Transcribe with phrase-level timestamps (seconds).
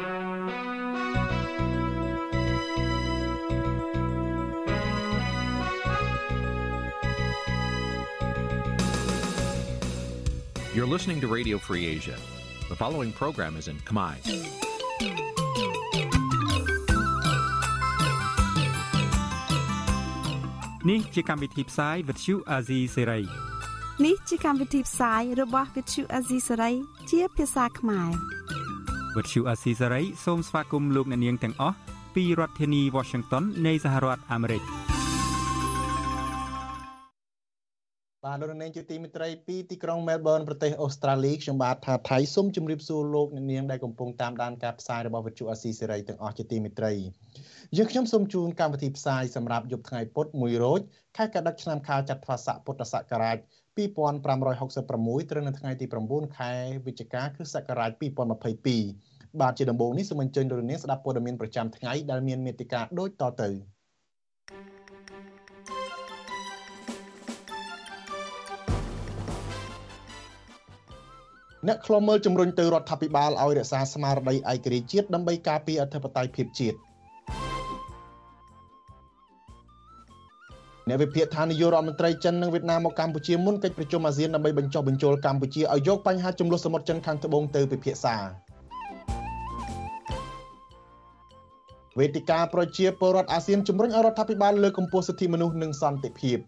[0.00, 0.06] You're
[10.86, 12.16] listening to Radio Free Asia.
[12.70, 14.14] The following program is in Khmer.
[20.88, 23.24] នេះជាកម្មវិធីផ្សាយ Vuthu Azizi Serai
[24.04, 26.02] នេះជាកម្មវិធីផ្សាយរបស់ Vuthu
[29.16, 31.76] Azizi Serai ជាភាសាខ្មែរ Vuthu Azizi Serai សូមស្វាគមន៍លោកអ្នកនាងទាំងអស់
[32.14, 34.62] ពីរដ្ឋធានី Washington នៃសហរដ្ឋអាមេរិក។
[38.26, 46.92] បាទលោកនាងជាទីមេត្រីពីទីក្រុងមែលប៊នប្រទេសអូស្ត្រាលីខ្ញុំបាទថាថៃសូមជម្រាបសួរលោកអ្នកនាងដែលកំពុងតាមដានការផ្សាយរបស់វិទ្យុអាស៊ីសេរីទាំងអស់ជាទីមេត្រី
[47.76, 50.80] យើងខ្ញុំសូមជូនកម្មវិធីផ្សាយសម្រាប់យប់ថ្ងៃពុធ1រោច
[51.16, 53.38] ខែកដិកឆ្នាំខាលចត្វាស័កពុទ្ធសករាជ
[53.80, 56.52] 2566ត្រូវនៅថ្ងៃទី9ខែ
[56.86, 57.90] វិច្ឆិកាគ្រិស្តសករាជ
[58.70, 63.50] 2022បាទជាដំបូងនេះសូមអញ្ជើញលោកនាងស្ដាប់ព័ត៌មានប្រចាំថ្ងៃដែលមានមេត្តាដូចតទៅ
[71.68, 76.78] អ្នកខ្លំមើលជំរុញទៅរដ្ឋាភិបាលឲ្យរក្សាស្មារតីឯករាជ្យជាតិដើម្បីការពារអធិបតេយ្យភាពជាតិ
[80.90, 88.16] អ្នកវិភាគថានាយករដ្ឋមន្ត្រីចិននិងវៀតណាមមកកម្ពុជាមុនកិច្ចប្រជុំអាស៊ានដើម្បីបញ្ចុះបញ្ចូលកម្ពុជាឲ្យយកបញ្ហាចំនួនសមុទ្រចិនខាងត្បូងទៅពិភាក្សា
[91.98, 96.38] វេទិកាប្រជាពលរដ្ឋអាស៊ានជំរុញឲ្យរដ្ឋាភិបាលលើកកម្ពស់សិទ្ធិមនុស្សនិងសន្តិភាព។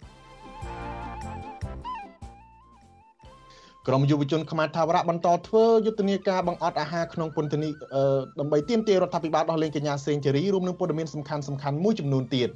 [3.89, 12.49] ក្រមយុវជនខ្មែរថាវរៈបន្តធ្វើយុទ្ធនាការបង្អត់អាហារក្នុងពន្ធនាគារដើម្បីទាមទាររដ្ឋាភិបាលដោះលែងកញ្ញាសេងជេរីរួមនឹងព័ត៌មានសំខាន់សំខាន់មួយចំនួនទៀត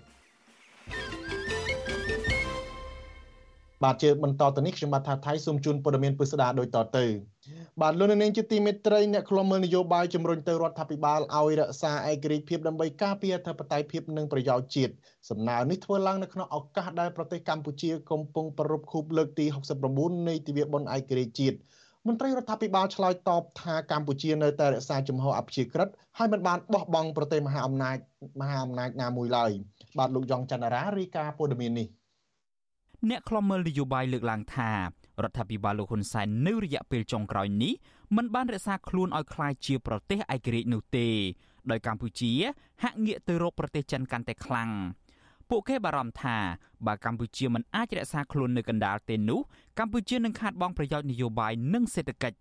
[3.85, 7.05] បាទជាបន្តទៅនេះខ្ញុំបាទថាថៃសូមជូនព័ត៌មានពិស្ដារដូចតទៅ
[7.83, 14.93] បាទលោកនាងជាទីមេត្រីអ្នកខ្លំមើលនយោបាយជំរុញទៅរដ្ឋាភិបាលឲ្យរក្សាឯករាជ្យភាពដើម្បីការពារអធិបតេយ្យភាពនិងប្រយោជន៍ជាតិ
[15.31, 19.47] សំណើនេះធ្វើឡើងនៅក្នុងឱកាសដែលប្រទេសកម្ពុជាកំពុងប្រពខូបលើកទី
[19.87, 21.57] 69នៃទិវាបុណ្យឯករាជ្យជាតិ
[22.07, 25.89] មន្ត្រីរដ្ឋាភិបាលឆ្លើយតបថាកម្ពុជានៅតែរក្សាជំហរអព្យាក្រឹត
[26.19, 27.97] ហើយមិនបានបោះបង់ប្រទេសមហាអំណាច
[28.41, 29.51] មហាអំណាចណាមួយឡើយ
[29.99, 31.89] បាទលោកយ៉ងច័ន្ទរារាយការណ៍ព័ត៌មាននេះ
[33.10, 34.72] អ្នកខ្លំមើលនយោបាយលើកឡើងថា
[35.24, 37.74] រដ្ឋាភិបាលលោកហ៊ុនសែននៅរយៈពេលចុងក្រោយនេះ
[38.16, 41.08] មិនបានរក្សាខ្លួនឲ្យคล้ายជាប្រទេសឯករាជ្យនោះទេ
[41.72, 42.32] ដោយកម្ពុជា
[42.84, 44.70] ហាក់ងាកទៅរកប្រទេសចិនកាន់តែខ្លាំង
[45.50, 46.38] ពួកគេបារម្ភថា
[46.86, 49.40] បើកម្ពុជាមិនអាចរក្សាខ្លួននៅកណ្ដាលទេនោះ
[49.80, 52.38] កម្ពុជានឹងខាតបង់ប្រយោជន៍នយោបាយនិងសេដ្ឋកិច្ច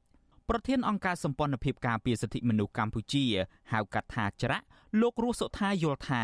[0.48, 3.25] ប្រធានអង្គការសម្ព័ន្ធភាពការពារសិទ្ធិមនុស្សកម្ពុជា
[3.72, 4.64] ហៅកាត់ថាច្រាក់
[5.00, 6.22] លោករស់សុថាយល់ថា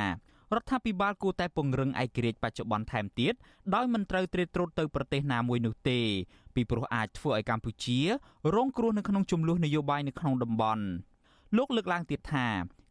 [0.56, 3.34] រដ្ឋាភិបាលគួរតែពង្រឹងឯករាជ្យបច្ចុប្បន្នថែមទៀត
[3.76, 6.00] ដោយមិនត្រូវត្រៀតត្រោតទៅប្រទេសណាមួយនោះទេ
[6.56, 8.00] ពីព្រោះអាចធ្វើឲ្យកម្ពុជា
[8.56, 10.84] រងគ្រោះនៅក្នុងចំនួននយោបាយនៅក្នុងតំបន់
[11.58, 12.48] លោកលើកឡើងទៀតថា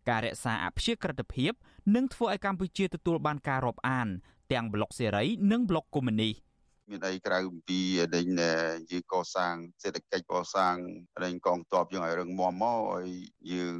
[0.09, 1.53] ការរក្សាអព្យាក្រឹតភាព
[1.95, 4.09] នឹងធ្វើឲ្យកម្ពុជាទទួលបានការរាប់អាន
[4.53, 6.35] ទាំងប្លុកសេរីនិងប្លុកកុម្មុយនីស
[6.91, 7.81] មានអីក្រៅពី
[8.17, 8.27] ដេញ
[8.91, 10.75] យើងកសាងសេដ្ឋកិច្ចកសាង
[11.25, 13.09] ដេញកងទ័ពយើងឲ្យរឹងមាំមកឲ្យ
[13.53, 13.77] យើង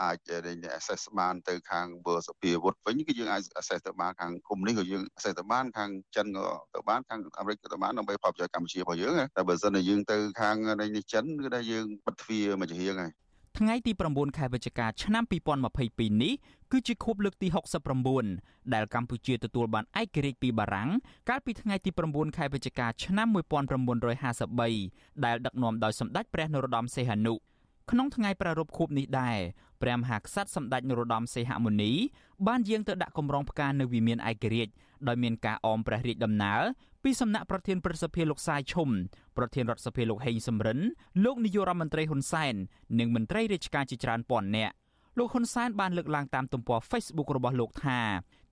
[0.00, 0.16] អាច
[0.46, 13.12] ដេញ access បានទៅខាងបឺសភាវុធវិញគឺយើងអាច access ទៅបានខាងគុំនេះក៏យើង access ទៅបានខាងចិនក៏ទៅបានខាងអាមេរិកក៏ទៅបានដើម្បីផលប្រយោជន៍កម្ពុជារបស់យើងតែបើសិនតែយើងទៅខាងនេះចិនគឺថាយើងបិទទ្វារមួយជារៀងហើយ
[13.60, 15.24] ថ្ងៃទី9ខែវិច្ឆិកាឆ្នាំ
[15.72, 16.34] 2022នេះ
[16.72, 17.48] គឺជាខួបលើកទី
[18.10, 20.90] 69ដែលកម្ពុជាទទួលបានឯករាជ្យពីបារាំង
[21.28, 23.28] កាលពីថ្ងៃទី9ខែវិច្ឆិកាឆ្នាំ
[24.10, 27.34] 1953ដែលដឹកនាំដោយសម្ដេចព្រះនរោត្តមសីហនុ
[27.90, 29.38] ក្នុងថ្ងៃប្រារព្ធខួបនេះដែរ
[29.84, 31.92] ព្រះមហាក្សត្រសម្ដេចនរោត្តមសីហមុនី
[32.46, 34.72] បានយាងទៅដាក់កម្រងផ្កានៅវិមានឯករាជ្យ
[35.08, 36.60] ដោយមានការអមព្រះរាជដំណើរ
[37.04, 38.88] ពីសំណាក់ប្រធានព្រឹទ្ធសភាលោកសាយឈុំ
[39.36, 40.78] ប្រធានរដ្ឋសភាលោកហេងសំរិន
[41.24, 42.54] លោកនាយករដ្ឋមន្ត្រីហ៊ុនសែន
[42.98, 44.74] និងមន្ត្រីរាជការជាច្រើនពាន់នាក់
[45.18, 48.00] លោកហ៊ុនសែនបានលើកឡើងតាមទំព័រ Facebook របស់លោកថា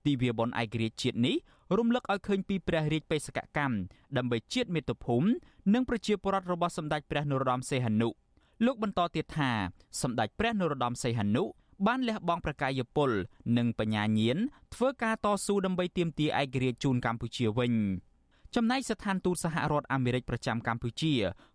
[0.05, 1.35] ទិវាបុណ្យឯករាជ្យជាតិនេះ
[1.77, 3.75] រំលឹកឲ្យឃើញពីព្រះរាជបេសកកម្ម
[4.17, 5.27] ដើម្បីជាតិមាតុភូមិ
[5.73, 8.09] និងប្រជាពលរដ្ឋរបស់សម្ដេចព្រះនរោត្តមសីហនុ
[8.65, 9.51] លោកបន្តទៀតថា
[10.01, 11.43] សម្ដេចព្រះនរោត្តមសីហនុ
[11.87, 13.11] បានលះបង់ប្រកាយពល
[13.57, 14.37] និងបញ្ញាញាណ
[14.73, 17.73] ធ្វើការតស៊ូដើម្បីទាមទារឯករាជ្យជូនកម្ពុជាវិញ
[18.55, 21.13] ចំណែកស្ថានទូតសហរដ្ឋអាមេរិកប្រចាំកម្ពុជា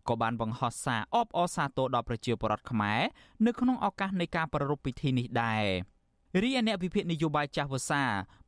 [0.08, 3.00] ក៏បានបង្ហោះសារអបអរសាទរដល់ប្រជាពលរដ្ឋខ្មែរ
[3.46, 5.64] នៅក្នុងឱកាសនៃការប្រារព្ធពិធីនេះដែរ
[6.42, 8.02] រីឯអ្នកវិភាគនយោបាយចាស់វសា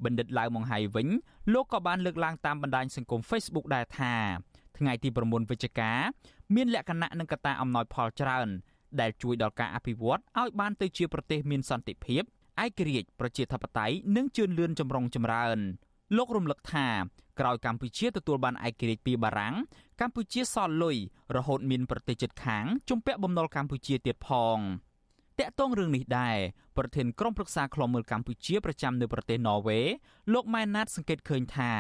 [0.05, 1.09] បណ្ឌិតឡាវម៉ុងហៃវិញ
[1.53, 4.15] លោកក៏បានលើកឡើងតាមបណ្ដាញសង្គម Facebook ដែរថា
[4.81, 5.93] ថ្ងៃទី9វិច្ឆិកា
[6.55, 8.49] មានលក្ខណៈនិងកត្តាអំណោយផលច្រើន
[9.01, 12.23] ដែលជួយដល់ការអភិវឌ្ឍឲ្យបានទៅជាប្រទេសមានសន្តិភាព
[12.65, 15.59] ឯករាជ្យប្រជាធិបតេយ្យនិងជឿនលឿនចម្រុងចម្រើន
[16.17, 16.89] លោករំលឹកថា
[17.41, 19.55] ក្រោយកម្ពុជាទទួលបានឯករាជ្យពីបារាំង
[20.01, 20.97] កម្ពុជាសល់លុយ
[21.37, 24.59] រហូតមានប្រទេសជិតខាងជំពាក់បំណុលកម្ពុជាទៀតផង
[25.39, 26.37] តាក់ទងរឿងនេះដែរ
[26.77, 29.81] ប្រធានក្រុមប្រឹក្សាខ្លមមើលកម្ពុជាប្រចាំនៅប្រទេសន័រវេ
[30.33, 31.73] លោកម៉ែនណាតសង្កេតឃើញថា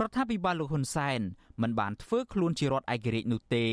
[0.00, 1.20] រដ្ឋាភិបាលលោកហ៊ុនសែន
[1.62, 3.66] មិនបានធ្វើខ្លួនជារដ្ឋឯករាជ្យនោះទេ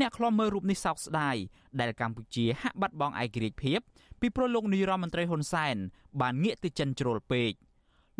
[0.00, 1.36] អ្នកខ្លមមើលរូបនេះសោកស្ដាយ
[1.80, 3.80] ដែលកម្ពុជាហាក់បាត់បង់ឯករាជ្យភាព
[4.20, 5.76] ពីព្រោះលោកនាយរដ្ឋមន្ត្រីហ៊ុនសែន
[6.20, 7.52] បានងាកទៅចិនជ្រុលពេក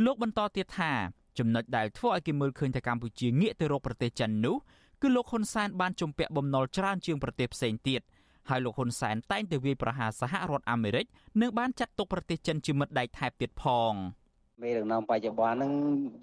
[0.04, 0.92] លោកបន្តទៀតថា
[1.38, 4.56] ចំណុចដែលធ្វើឲ្យគេមើលឃើញថាកម្ពុជាងាកទៅរកប្រទេសចិននោះ
[5.02, 8.00] គឺលោកហ៊ុនសែនបានជំពាក់បំណុលច្រើនជាងប្រទេសផ្សេងទៀត
[8.48, 11.06] ហើយលោកហ៊ុនសែនតែងតែវាយប្រហារសហរដ្ឋអាមេរិក
[11.40, 13.92] និងបានចាត់ទុកប្រទេសចិនជាមិត្តដៃថែបទៀតផង
[14.62, 15.72] មេដឹកនាំបច្ចុប្បន្នហ្នឹង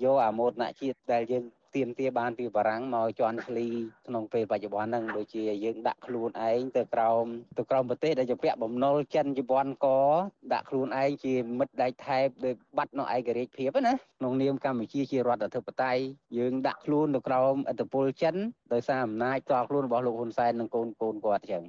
[0.04, 1.44] យកអាមោទនជាតិដែលយើង
[1.76, 3.68] ទៀមទាបានពីបារាំងមកជន់ឈ្លី
[4.08, 7.26] ក្នុងពេលបច្ចុប្បន្នហ្នឹងដូចជាយើងដាក់ខ្លួនឯងទៅក្រោម
[7.58, 9.88] ទៅក្រោមប្រទេសដែលជាពាក់បំណុលចិនជប៉ុនក
[10.54, 16.02] ដាក់ខ្លួនឯងជាមិត្តដៃថែបដោយបាត់នៅឯករាជ្យភាពណាក្នុងនាមកម្ពុជាជារដ្ឋអធិបតេយ្យ
[16.38, 18.36] យើងដាក់ខ្លួនទៅក្រោមឥទ្ធិពលចិន
[18.74, 21.64] ដោយសារអំណាចតខ្លួនរបស់លោកហ៊ុនសែននិងកូនកូនគាត់អញ្ចឹង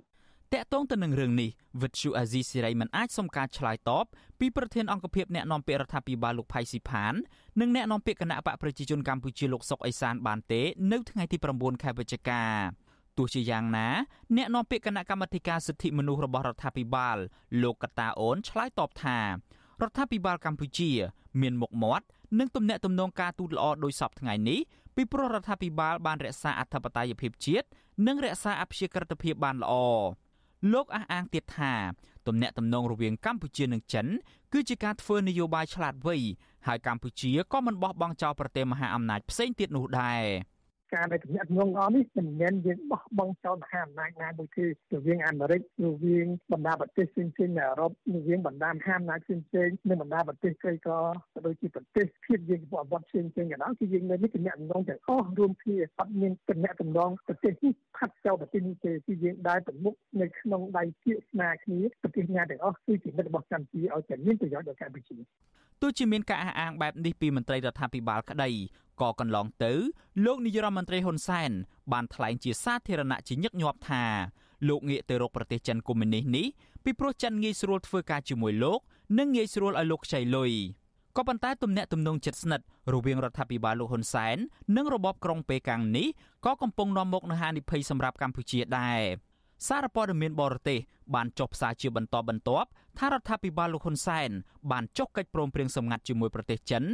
[0.55, 1.51] តកតងទៅនឹងរឿងនេះ
[1.83, 4.05] វិទ្យុអាស៊ីសេរីមិនអាចសុំការឆ្លើយតប
[4.41, 7.15] ពីប្រធានអង្គភិបអ្នកណែនាំពាក្យរដ្ឋាភិបាលលោកផៃស៊ីផាន
[7.61, 10.63] និងអ្នកណែនាំពាក្យគណៈបកប្រជាជនកម្ពុជាលោកសុកអេសានបានទេ
[10.93, 12.43] នៅថ្ងៃទី9ខែវិច្ឆិកា
[13.17, 13.89] ទោះជាយ៉ាងណា
[14.37, 17.17] អ្នកនាំពាក្យគណៈកម្មាធិការសិទ្ធិមនុស្សរបស់រដ្ឋាភិបាល
[17.63, 20.91] លោកកតាអូនឆ្លើយតបថារដ្ឋាភិបាលកម្ពុជា
[21.41, 22.07] មានមុខមាត់
[22.39, 24.61] និងទំនាក់ទំនងការទូតល្អដោយសពថ្ងៃនេះ
[24.97, 27.67] ពីព្រោះរដ្ឋាភិបាលបានរក្សាអធិបតេយ្យភាពជាតិ
[28.07, 29.75] និងរក្សាអព្យាក្រឹតភាពបានល្អ
[30.73, 31.75] លោកអះអាងទៀតថា
[32.27, 34.07] ទំនាក់ទំនងរវាងកម្ពុជានិងចិន
[34.53, 36.17] គឺជាការធ្វើនយោបាយឆ្លាតវៃ
[36.67, 40.23] ហើយកម្ពុជាក៏មិនបោះបង់ចោលប្រទេសមហាអំណាចផ្សេងទៀតនោះដែរ
[40.95, 65.17] ការដែលទំនាក់ទំនងអស់នេះមិនមែនយើងបោះបង់ចោលមហាអំណាចណាមួយទេរវាងអាមេរិករវាងបណ្ដាប្រទេសផ្សេងៗនៅអឺរ៉ុបរវាងបណ្ដាមហាអំណាចផ្សេងៗនិងបណ្ដាប្រទេសក្រីក្រក៏ដូចជាប្រទេសភាពយើងចំពោះអវត្តផ្សេងៗក៏ដោយគឺយើងនៅនេះទំនាក់ទំនងទាំងអស់រួមគ្នាអត់មានទំនាក់ទំនងប្រទេសនេះផាត់ចោលប្រទេសនេះទេគឺយើងដើរទៅមុខនៅក្នុងដៃគៀកស្នាគ្នាប្រទេសណាទាំងអស់គឺជាមិត្តរបស់កម្ពុជាឲ្យតែមានប្រយោជន៍ដល់កម្ពុជា
[65.83, 68.51] ទោះជាមានការអះអាងបែបនេះពីមន្ត្រីរដ្ឋាភិបាលក្តី
[69.03, 69.73] ក៏កន្លងទៅ
[70.25, 71.51] លោកនាយរដ្ឋមន្ត្រីហ៊ុនសែន
[71.93, 74.05] បានថ្លែងជាសាធារណៈជាញឹកញាប់ថា
[74.69, 76.47] លោកងាកទៅរកប្រទេសចិនកុម្មុយនីសនេះ
[76.85, 78.81] ពីព្រោះចិនងាយស្រួលធ្វើការជាមួយលោក
[79.19, 80.53] និងងាយស្រួលឲ្យលោកខ្ចីលុយ
[81.17, 82.65] ក៏ប៉ុន្តែទំនាក់ទំនងជិតស្និទ្ធ
[82.95, 84.37] រវាងរដ្ឋាភិបាលលោកហ៊ុនសែន
[84.77, 86.09] និងរបបក្រុងប៉េកាំងនេះ
[86.47, 89.01] ក៏កំពុងនាំមកនូវហានិភ័យសម្រាប់កម្ពុជាដែរ
[89.67, 90.79] សារព័ត៌មានបរទេស
[91.15, 92.69] បានចុះផ្សាយជាបន្តបន្ទាប់
[92.99, 94.31] ថារដ្ឋាភិបាលលោកហ៊ុនសែន
[94.71, 96.85] បានចុះកិច្ចព្រមព្រៀងសម្ងាត់ជាមួយប្រទេសចិន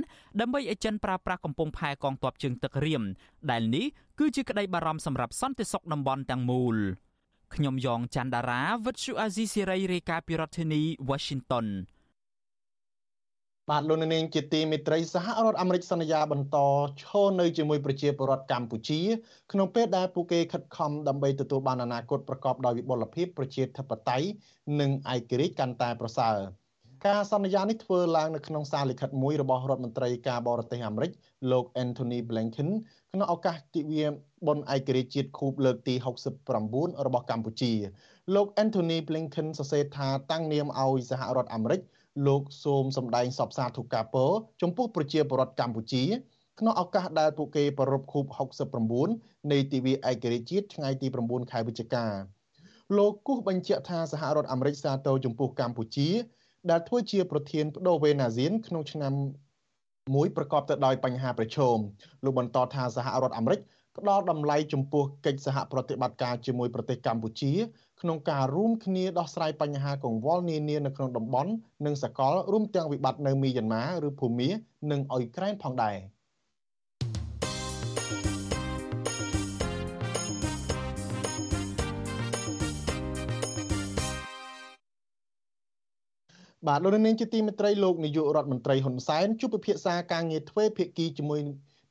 [0.41, 3.03] ដើម្បីឲ្យចិនប្រើប្រាស់កំពង់ផែកងទ័ពជើងទឹករៀម
[3.51, 3.87] ដែលនេះ
[4.19, 6.77] គឺជាក្តីបារម្ភសម្រាប់សន្តិសុខតំបន់ទាំងមូល
[7.55, 11.67] ខ្ញុំយ៉ងច័ន្ទដារាវិទ្យុអាស៊ីសេរីរាយការណ៍ពីរដ្ឋធានី Washington
[13.71, 16.57] បាទលោកនាងជាទីមេត្រីសហរដ្ឋអាមេរិកសន្យាបន្ត
[17.03, 19.01] ឈរនៅជាមួយប្រជាពលរដ្ឋកម្ពុជា
[19.53, 24.27] ក្នុងពេលដែលពួកគេខិតខំដើម្បីទទួលបានអនាគតប្រកបដោយវិបុលភាពប្រជាធិបតេយ្យ
[24.81, 26.37] និងឯករាជ្យកាន់តែប្រសើរ
[27.07, 31.11] ការសន្យានេះធ្វើឡើងនៅក្នុងសារលិខិតមួយរបស់រដ្ឋមន្ត្រីការបរទេសអាមេរិក
[31.51, 32.71] លោក Anthony Blinken
[33.13, 34.05] ក្នុងឱកាសទិវា
[34.47, 35.95] បុណ្យឯករាជ្យជាតិខួបលើកទី
[36.51, 37.73] 69របស់កម្ពុជា
[38.35, 41.81] លោក Anthony Blinken សរសេរថាតាំងនាមឲ្យសហរដ្ឋអាមេរិក
[42.27, 44.31] លោកសូមសម្ដែងសពសាធុការពរ
[44.63, 46.05] ចំពោះប្រជាពលរដ្ឋកម្ពុជា
[46.61, 48.25] ក្នុងឱកាសដែលពួកគេប្រារព្ធខួប
[48.89, 52.07] 69នៃទិវាឯករាជ្យជាតិថ្ងៃទី9ខែវិច្ឆិកា
[52.99, 56.09] លោកគូសបញ្ជាក់ថាសហរដ្ឋអាមេរិកសាទរចំពោះកម្ពុជា
[56.71, 59.13] ដែលធ្វើជាប្រធានបដូវវេនអាស៊ានក្នុងឆ្នាំ
[60.15, 61.79] មួយប្រកបទៅដោយបញ្ហាប្រឈម
[62.25, 63.61] លោកបន្តថាសហរដ្ឋអាមេរិក
[63.99, 67.53] ផ្ដល់តម្លៃចំពោះកិច្ចសហប្រតិបត្តិការជាមួយប្រទេសកម្ពុជា
[68.01, 71.53] ក្នុងការរួមគ្នាដោះស្រាយបញ្ហាកង្វល់នានានៅក្នុងតំបន់
[71.85, 74.51] និងសកលរួមទាំងវិបត្តិនៅមីយ៉ាន់ម៉ាឬភូមា
[74.91, 75.97] និងអ៊ុយក្រែនផងដែរ
[86.69, 91.41] បាទលោកនាងជាទីមេត្រីលោកនាយករដ្ឋមន្ត្រីហ៊ុនសែនជួបពិភាក្សាការងារទ្វេភាគីជាមួយ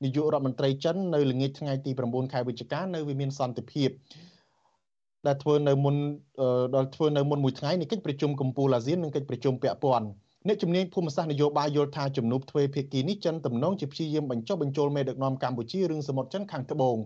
[0.03, 3.89] នាយករដ្ឋមន្ត្រីចិននៅល្ងាចថ្ងៃទី9ខែវិច្ឆិកានៅវិមានសន្តិភាព
[5.27, 5.95] ដែលធ្វើនៅមុន
[6.75, 10.07] ដល់ធ្វើនៅមុនមួយថ្ងៃនៃកិច្ចប្រជុំកម្ពុជាអាស៊ាននិងកិច្ចប្រជុំពាក់ព័ន្ធ
[10.47, 16.97] អ្នកជំនាញភូមិសាស្ត្រនយោបាយយល់ថាជំនួបទ្វេភាគីនេះចិនទំនងជាព្យាយាមបញ្ចុះបញ្ចូលមេដឹកនាំកម្ពុជារឿងសមុទ្រចិនខាងត្បូង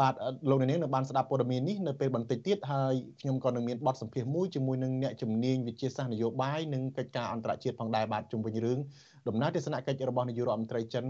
[0.00, 0.14] បាទ
[0.50, 8.78] លោកនាងនៅបានស្ដាប់ព័ត៌មាននេះនៅពេលបន្តិចទៀតហើយខ្ញុំក៏នឹងមានបទសម្ភាសន៍មួយជាមួយនឹងអ្នកជំនាញវិទ្យាសាស្ត្រនយោបាយនិងកិច្ចការអន្តរជាតិផងដែរបាទជុំវិញរឿង
[9.28, 11.04] ដំណើរទស្សនកិច្ចរបស់នាយករដ្ឋមន្ត្រីចិន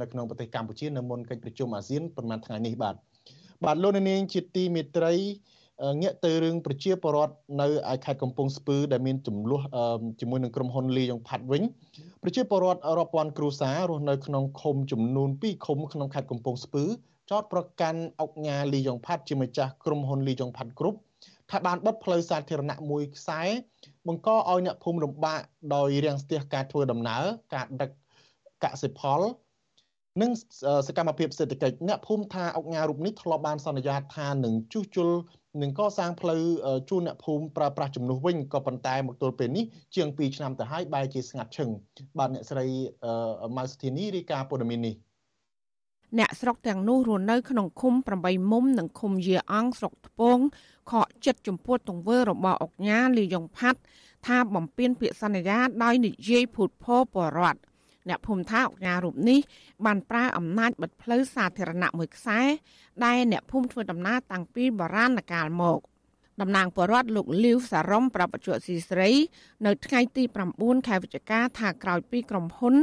[0.00, 2.94] នៅក្នុងប្រទេសកម្ពុជានៅមុនកិច្ចប្រជុំអាស៊ានប្រហែលថ្ងៃនេះបាទ
[3.64, 5.14] បាទលោកនាងជាទីមេត្រី
[6.02, 9.60] ងាកទៅរឿងប្រជាពលរដ្ឋនៅឯខេត្តកំពង់ស្ពឺដែលមានចំនួន
[10.20, 11.62] ជាមួយនឹងក្រុមហ៊ុនលីយ៉ុងផាត់វិញ
[12.22, 16.84] ប្រជាពលរដ្ឋរាប់ពាន់គ្រួសាររស់នៅក្នុងឃុំចំនួន2ឃុំក្នុងខេត្តកំពង់ស្ពឺ
[17.30, 20.98] ចោតប្រកាន់អុកញ៉ាលីយ៉ុងផាត់ជាម្ចាស់ក្រុមហ៊ុនលីយ៉ុងផាត់គ្រប់
[21.50, 23.42] ថាបានបិទផ្លូវសាធារណៈមួយខ្សែ
[24.06, 25.40] បង្កឲ្យអ្នកភូមិលំបាក
[25.74, 27.24] ដោយរាំងស្ទះការធ្វើដំណើរ
[27.54, 27.90] ការដឹក
[28.64, 29.20] កសិផល
[30.22, 30.30] និង
[30.86, 35.10] សកម្មភាពសេដ្ឋកិច្ចអ្នកភូមិថាអង្គការរូបនេះធ្លាប់បានសន្យាថានឹងជួសជុល
[35.62, 36.42] នឹងកសាងផ្លូវ
[36.90, 41.68] ជូនអ្នកភូមិប្រើប្រាស់ជំនួសវិញក៏ប៉ុន្តែមកទល់ពេលនេះជាង2ឆ្នាំទៅហើយបែរជាស្ងាត់ឈឹង
[42.18, 42.66] បាទអ្នកស្រី
[43.56, 44.94] ម៉ៅសុធានីរាយការណ៍ព័ត៌មាននេះ
[46.18, 50.38] អ្នកស្រុកទាំងនោះរស់នៅក្នុងឃុំ8មុំនិងឃុំយាអង្គស្រុកថ្ពង
[50.90, 53.80] ខកចិត្តចំពោះទង្វើរបស់អុកញ៉ាលីយ៉ុងផាត់
[54.26, 57.60] ថាបំពេញពាក្យសន្យាដោយនិយាយភូតភរបរដ្ឋ
[58.08, 59.40] អ្នកភូមិថាអុកញ៉ារូបនេះ
[59.84, 62.40] បានប្រើអំណាចបិទផ្លូវសាធារណៈមួយខ្សែ
[63.04, 65.80] ដែលអ្នកភូមិធ្វើដំណើរតាំងពីបុរាណកាលមក
[66.40, 69.10] តំណាងបរដ្ឋលោកលីវសារ៉ុំប្រាប់បច្ចុប្បន្នស៊ីស្រី
[69.66, 70.22] នៅថ្ងៃទី
[70.54, 72.74] 9ខែវិច្ឆិកាថាក្រោយពីក្រុមហ៊ុន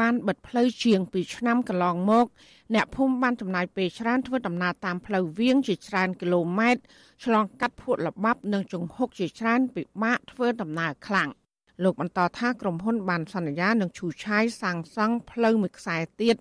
[0.00, 2.26] បានបិទផ្លូវជាង2ឆ្នាំកន្លងមក
[2.74, 6.82] អ្នកភូមិបានចំណាយពេលច្រើនធ្វើដំណើរតាមផ្លូវវាងជាច្រើនគីឡូម៉ែត្រ
[7.24, 11.30] ឆ្លងកាត់ភក់ល្បាប់និងជង្ហុកជាច្រើនពិបាកធ្វើដំណើរខ្លាំង
[11.82, 16.36] លោកបន្តថាក្រុមហ៊ុនបានសន្យានឹងឈូសឆាយសាងសង់ផ្លូវមួយខ្សែទៀត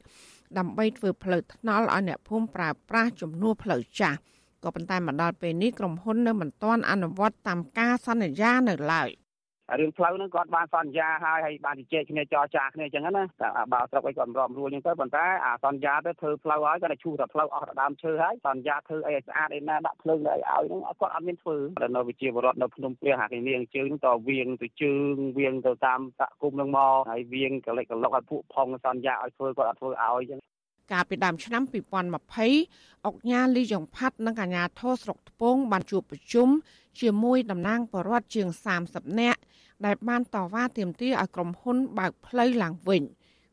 [0.58, 4.18] ដើម្បីធ្វើផ្លូវថ្នល់ឲ្យអ្នកភូមិប្រើប្រាស់ជំនួសផ្លូវចាស់
[4.64, 9.10] ក៏ប៉ុន្តែមកដល់ពេលនេះក្រុមហ៊ុននៅមិនទាន់អនុវត្តតាមការសន្យានៅឡើយ
[9.80, 30.51] រឿងផ្លូវហ្នឹងគាត់បានសន្យាហើយហើយបានជជែកគ្នាចរចាគ្នាអញ្ចឹងណាតែបើស្រុកអីគាត់មិនរាប់រួលអញ្ចឹងទៅប៉ុន្តែអាសន្យាទៅធ្វើផ្លូវហើយគាត់តែឈូសតែផ្លូវអស់ដើមឈើហើយសន្យាធ្វើអីឲ្យស្អាតអីណាដាក់ភ្លើងអីឲ្យហ្នឹងគាត់អត់មានធ្វើដល់នៅវិជាវរដ្ឋនៅភ្នំព្រះហាគេនាងជើងតវៀងទៅជើងវៀងទៅតាមសកុំហ្នឹងមកហើយវៀងកលិចកលុកឲ្យពួកផងសន្យាឲ្យធ្វើគាត់អត់ធ្វើឲ្យអញ្ចឹង
[30.92, 31.64] កាលពីដើមឆ្នាំ
[32.30, 36.50] 2020អុកញ៉ាលីយ៉ុងផាត់និងកញ្ញាធោស្រុកថ្ពងបានជួបប្រជុំ
[37.02, 38.48] ជាមួយតំណាងបរដ្ឋជាង
[38.84, 39.40] 30នាក់
[39.86, 43.04] ដែលបានតវ៉ាទាមទារឲ្យក្រុមហ៊ុនបើកផ្លូវឡើងវិញ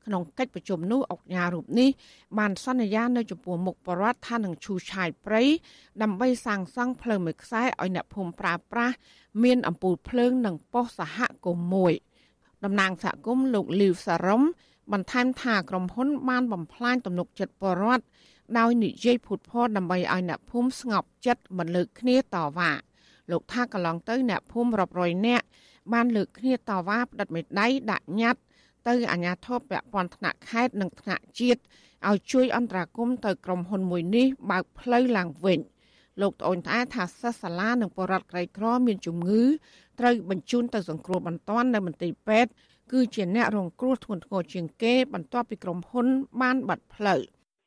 [0.06, 1.90] ក្នុងកិច្ចប្រជុំនោះអុកញ៉ារូបនេះ
[2.38, 5.42] បានសន្យានៅចំពោះមុខបរដ្ឋថានឹងឈូសឆាយព្រៃ
[6.02, 8.94] ដើម្បីសាងសង់ផ្លូវមួយខ្សែឲ្យអ្នកភូមិប្រើប្រាស់
[9.44, 11.92] មានអំពូលភ្លើងនិងប៉ុស្តិ៍សហគមន៍មួយ
[12.64, 14.42] តំណាងសហគមន៍លោកលីវសារ៉ុំ
[14.92, 18.04] បន្ថែមថាក្រុមហ៊ុនបានបំផ្លាញទំនុកចិត្តបរដ្ឋ
[18.58, 22.72] ដោយនិយាយភូតភរដើម្បីឲ្យអ្នកភូមិស្ងប់ចិត្តមិនលើកគ្នាតវ៉ា
[23.30, 25.44] លោកថាកន្លងទៅអ្នកភូមិរាប់រយនាក់
[25.92, 28.42] បានលើកគ្នាតវ៉ាផ្តិតមេដៃដាក់ញត្តិ
[28.88, 31.60] ទៅអាជ្ញាធរពាក់ព័ន្ធថ្នាក់ខេត្តនិងថ្នាក់ជាតិ
[32.08, 35.60] ឲ្យជួយអន្តរាគមន៍ទៅក្រុមហ៊ុនមួយនេះបើកផ្លូវឡើងវិញ
[36.20, 39.42] លោកត្អូញត្អែថាសិស្សសាលានិងបរិវត្តក្រីក្រមានជំងឺ
[40.00, 42.50] ត្រូវបញ្ជូនទៅសង្គ្រោះបន្ទាន់នៅមន្ទីរពេទ្យ
[42.92, 46.06] គឺជាអ្នករងគ្រោះធ្ងន់ធ្ងរជាងគេ បន្ទាប់ពីក្រុមហ៊ុន
[46.40, 47.20] បានបាត់ផ្លូវ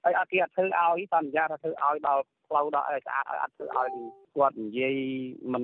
[0.04, 3.90] ហើយអត់គេអត់ធ្វើឲ្យសន្យាថាធ្វើឲ្យដល់ផ្លូវដល់ឲ្យស្អាតឲ្យអត់ធ្វើឲ្យ
[4.36, 4.96] គាត់និយាយ
[5.54, 5.64] មិន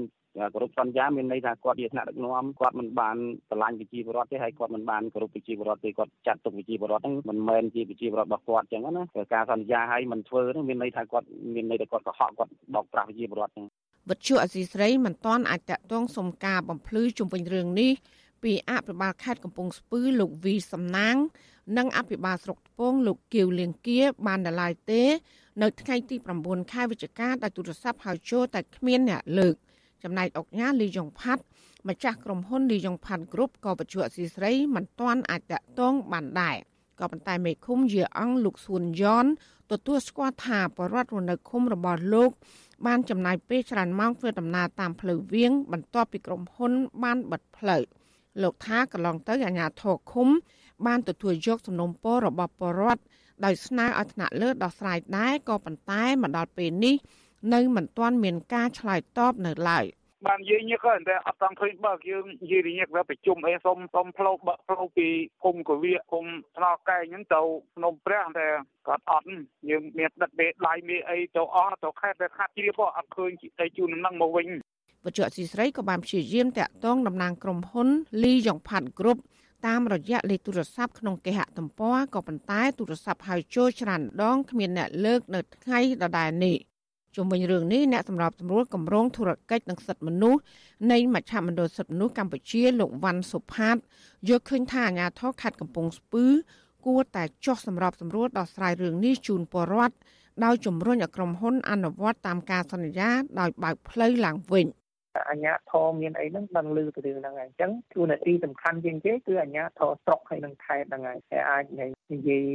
[0.55, 3.17] គ្រប់សន្យាមានន័យថាគាត់ជាថ្នាក់ដឹកនាំគាត់មិនបាន
[3.51, 13.67] ឆ្លាញ់ប្រជាពលរដ្ឋទេហើយគាត់មិនបានគោរពប្រជាពលរដ្ឋទេគាត់ចាត់ទុកប្រជាពលរដ្ឋហ្នឹងមិនមែនជាប្រជាពលរដ្ឋរបស់គាត់អញ្ចឹងណាការសន្យាឲ្យមិនធ្វើហ្នឹងមានន័យថាគាត់មានន័យថាគាត់កុហកគាត់បោកប្រាស់ប្រជាពលរដ្ឋហ្នឹង
[14.09, 17.91] វិទ្យុអសីស្រីមិនទាន់អាចតតងសុំការបំភ្លឺជុំវិញរឿងនេះ
[18.43, 21.15] ពីអភិបាលខេត្តកំពង់ស្ពឺលោកវីសំណាង
[21.77, 25.03] និងអភិបាលស្រុកថ្ពងលោកគៀវលៀងគៀបានដល់ឡាយទេ
[25.61, 29.55] នៅថ្ងៃទី9ខែវិច្ឆិកាដែលទូរស័ព្ទហៅចូលតែគ្មានអ្នកលើក
[30.03, 31.43] ចំណែកអុកញ៉ាលីយ៉ុងផាត់
[31.89, 36.57] ម្ចាស់ក្រុមហ៊ុនលីយ៉ុងផាត់គ្រុបក៏បញ្ជាក់ស៊ីស្រីមិនទាន់អាចតាក់ទងបានដែរ
[36.99, 39.25] ក៏ប៉ុន្តែមេឃុំយាអង្គលោកសួនយ៉ន
[39.71, 42.29] ទទួលស្គាល់ថាបរដ្ឋនៅឃុំរបស់លោក
[42.85, 46.71] បានចំណាយពេលច្រើនម៉ោងធ្វើដំណើរតាមផ្លូវវាង បន្ទាប់ពីក្រុមហ៊ុន
[47.03, 47.83] បានបិទផ្លូវ
[48.43, 50.27] លោកថាកន្លងទៅអាជ្ញាធរឃុំ
[50.85, 53.01] បានទទួលយកសំណុំពររបស់បរដ្ឋ
[53.45, 56.95] ដោយស្នើឲ្យថ្នាក់លើដោះស្រាយដែរក៏ប៉ុន្តែមកដល់ពេលនេះ
[57.53, 59.85] នៅមិនទាន់មានការឆ្លើយតបនៅឡើយ
[60.25, 65.07] បាននិយាយញឹកហើយតែអត់តង់ឃើញបើកយើងនិយាយញឹកទៅប្រជុំអីសុំសុំផ្លូវបើកផ្លូវពី
[65.41, 67.41] ភូមិកវិភូមិថ្នកែងហ្នឹងទៅ
[67.75, 68.47] ភ្នំព្រះតែ
[68.87, 69.27] គាត់អត់
[69.69, 74.47] យើងមានដឹកមេដៃមេអីទៅអស់ទៅខេត្តទៅខាត់ជ្រាបអត់ឃើញតែជូននឹងមកវិញ
[75.07, 77.87] វត្ថុអសីស្រីក៏បានព្យាយាមតាក់ទងតំណាងក្រុមហ៊ុន
[78.23, 79.21] លីយ៉ុងផាត់គ្រប់
[79.67, 86.57] តាមរយៈលេខទូរស័ព្ទក្នុងគេហទំព័រក៏ប៉ុន្តែទូរស័ព្ទហៅចូលច្រើនដងគ្មានអ្នកលើកនៅថ្ងៃដដែលនេះ
[87.15, 90.41] ជុំវិញរឿងនេះអ្នកសម្របសម្រួលគម្រោងធុរកិច្ចនិងសិទ្ធិមនុស្ស
[90.91, 93.77] នៃមជ្ឈមណ្ឌលសិទ្ធិមនុស្សកម្ពុជាលោកវ៉ាន់សុផាត
[94.29, 96.25] យកឃើញថាអាញាធរខេត្តកំពង់ស្ពឺ
[96.85, 99.95] គួរតែចុះសម្របសម្រួលដោះស្រាយរឿងនេះជូនពលរដ្ឋ
[100.45, 103.09] ដោយជំរុញឲ្យក្រុមហ៊ុនអនុវត្តតាមការសន្យា
[103.39, 104.65] ដោយបើកផ្លូវឡើងវិញ
[105.29, 111.63] អញ្ញាធមមានអីហ្នឹងដឹងឮទៅរឿងហ្នឹងហើយអញ្ចឹងជួននាទីសំខាន់ជាងគេគឺអញ្ញាធមស្រុកហើយនឹងខេត្តហ្នឹងហើយតែអាច
[112.13, 112.45] និយាយ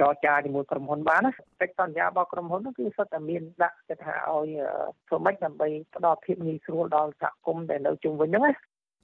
[0.00, 4.48] ចរចាជាមួយក្រុមហ៊ុនបានណាកិច្ចសន្យារបស់ក្រុមហ៊ុនហ្នឹងគឺសុទ្ធតែមានដាក់គេថាឲ្យ
[5.08, 8.52] ធ្វើម៉េចដើម្បីផ្ដល់ភាពងាយស្រួលដល់សហគមន៍ដែលនៅជុំវិញហ្នឹងណា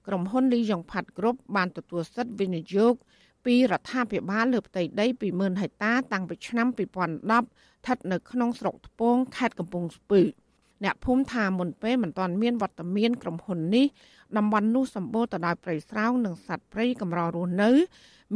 [0.06, 2.94] ក្រុមហ៊ុនលីយ៉ុងផាត់គ្រប់បានទទួលសិទ្ធិវិនិយោគ
[3.46, 10.20] ពីរដ្ឋាភិបាលលើផ្ទៃដី20000ហិកតាតាំងពីឆ្នាំ2010ស្ថិតនៅក្នុងស្រុកថ្ពងខេត្តកំពង់ស្ពឺ
[10.84, 13.86] អ្នកភូមិថាមុនពេលមិនទាន់មានវត្តមានក្រុមហ៊ុននេះ
[14.36, 17.70] តំបន់នោះសម្បូរទៅដោយព្រៃស្រោងនិងសត្វព្រៃកម្ររស់នៅ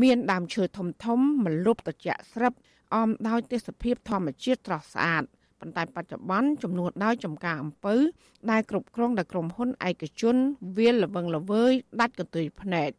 [0.03, 2.53] មានដើមឈើធំធំម្លប់ត្រជាក់ស្រិប
[2.95, 5.25] អមដោយទេសភាពធម្មជាតិស្រស់ស្អាត
[5.61, 7.95] ប៉ុន្តែបច្ចុប្បន្នចំនួនដោយចំការអំពៅ
[8.51, 10.37] ដែលគ្រប់គ្រងដោយក្រុមហ៊ុនឯកជន
[10.77, 12.91] វាលល្វឹងល្វើយដាច់កន្ទុយភ្នែក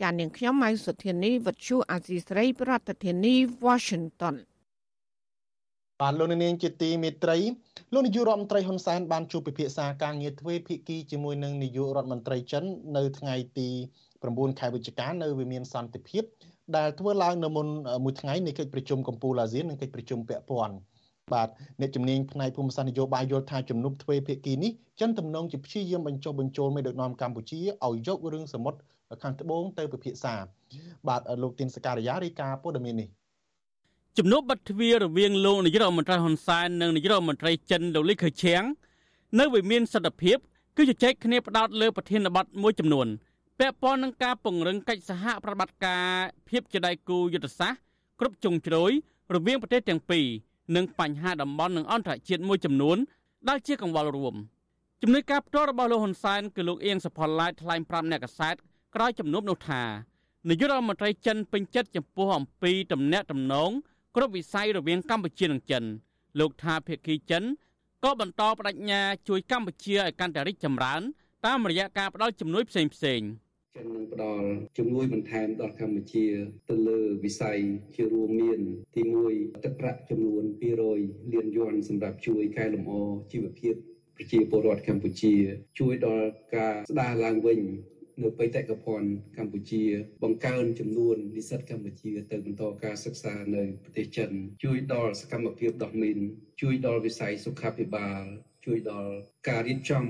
[0.00, 3.34] ចាននាងខ្ញុំម៉ៃសុធានីវັດឈូអាស៊ីស្រី ប្រធានាធិបតី
[3.66, 4.34] Washington
[6.00, 7.38] បាទលោកនាងជាទីមេត្រី
[7.92, 12.64] លោកនាយករដ្ឋមន្ត្រីហ៊ុនសែនបានជួបពិភាក្សាការងារទ្វេភាគីជាមួយនឹងនាយករដ្ឋមន្ត្រីចិន
[12.96, 13.68] នៅថ្ងៃទី
[14.14, 16.22] 9ខែវិច្ឆិកានៅវិមានសន្តិភាព
[16.76, 17.66] ដែលធ្វើឡើងនៅមុន
[18.04, 20.74] មួយថ្ងៃនៃកិច្ចប្រជុំកម្ពុជាអាស៊ាននិងកិច្ចប្រជុំពាក់ព័ន្ធ
[21.32, 21.48] បាទ
[21.80, 28.78] អ្នកជំនាញផ្នែកភូមិសាស្ត្រនយោបាយយល់ថាជំនុំទ្វេភាគីនេះចិនទំនងជាព្យាយាមបញ្ចុះបញ្ចូលមេដឹកនាំកម្ពុជាឲ្យយករឿងសមុទ្រ
[29.22, 30.34] ខាងត្បូងទៅពិភាក្សា
[31.08, 33.08] បាទលោកទីនសការីយ៉ារីកាព័ត៌មាននេះ
[34.18, 38.62] ជំនួបបិទទ្វាររវាងលោកនាយរដ្ឋមន្ត្រីហ៊ុនសែននិងនាយរដ្ឋមន្ត្រីចិនលោកលីខឺឈៀង
[39.38, 40.36] នៅវិមានសន្តិភាព
[40.76, 43.06] គឺជជែកគ្នាផ្ដោតលើប្រធានបទមួយចំនួន
[43.58, 46.04] ពាក់ព័ន្ធនឹងការពង្រឹងកិច្ចសហប្រតិបត្តិការ
[46.48, 47.80] ភាពជាដៃគូយុទ្ធសាស្ត្រ
[48.20, 48.90] គ្រប់ជ្រុងជ្រោយ
[49.34, 50.26] រវាងប្រទេសទាំងពីរ
[50.76, 52.96] និងបញ្ហាតំបន់និងអន្តរជាតិមួយចំនួន
[53.48, 54.34] ដែលជាកង្វល់រួម
[55.02, 58.54] ជំនួយការផ្ទាល់របស់លោកហ៊ុនសែនគឺលោកអៀងសផល្លាយថ្លែងប្រាប់អ្នកកសែត
[58.94, 59.82] ក្រោយជំនួបនោះថា
[60.48, 63.70] នាយករដ្ឋមន្ត្រីចិនពេញចិត្តចំពោះអំពីទំនាក់ទំនង
[64.16, 65.84] គ្រប់វិស័យរវាងកម្ពុជានិងចិន
[66.40, 67.44] លោកថាភាគីចិន
[68.04, 71.00] ក៏បន្តបដិញ្ញាជួយកម្ពុជាឲ្យកាន់តែរីកចម្រើន
[71.46, 73.20] តាមរយៈការផ្តល់ជំនួយផ្សេងផ្សេង
[73.76, 74.46] ចិននឹងផ្ដល់
[74.78, 76.26] ជំនួយបន្ថែមដល់កម្ពុជា
[76.70, 77.58] ទៅលើវិស័យ
[77.94, 78.60] ជារួមមាន
[78.94, 79.02] ទី
[79.32, 80.44] 1ទឹកប្រាក់ចំនួន
[80.88, 82.92] 200លានយួនសម្រាប់ជួយកែលម្អ
[83.32, 83.74] ជីវភាព
[84.16, 85.34] ប្រជាពលរដ្ឋកម្ពុជា
[85.78, 86.26] ជួយដល់
[86.56, 87.60] ការស្ដារឡើងវិញ
[88.22, 89.84] នៅបេតិកភណ្ឌកម្ពុជា
[90.22, 94.30] បង្កើនចំនួននិស្សិតកម្ពុជា ទៅបន្តការសិក្សានៅប្រទេសចិន
[94.64, 96.18] ជួយដល់សកម្មភាពដោះមីន
[96.62, 98.22] ជួយដល់វិស័យសុខាភិបាល
[98.66, 99.12] ជួយដល់
[99.48, 100.04] ការរៀបចំ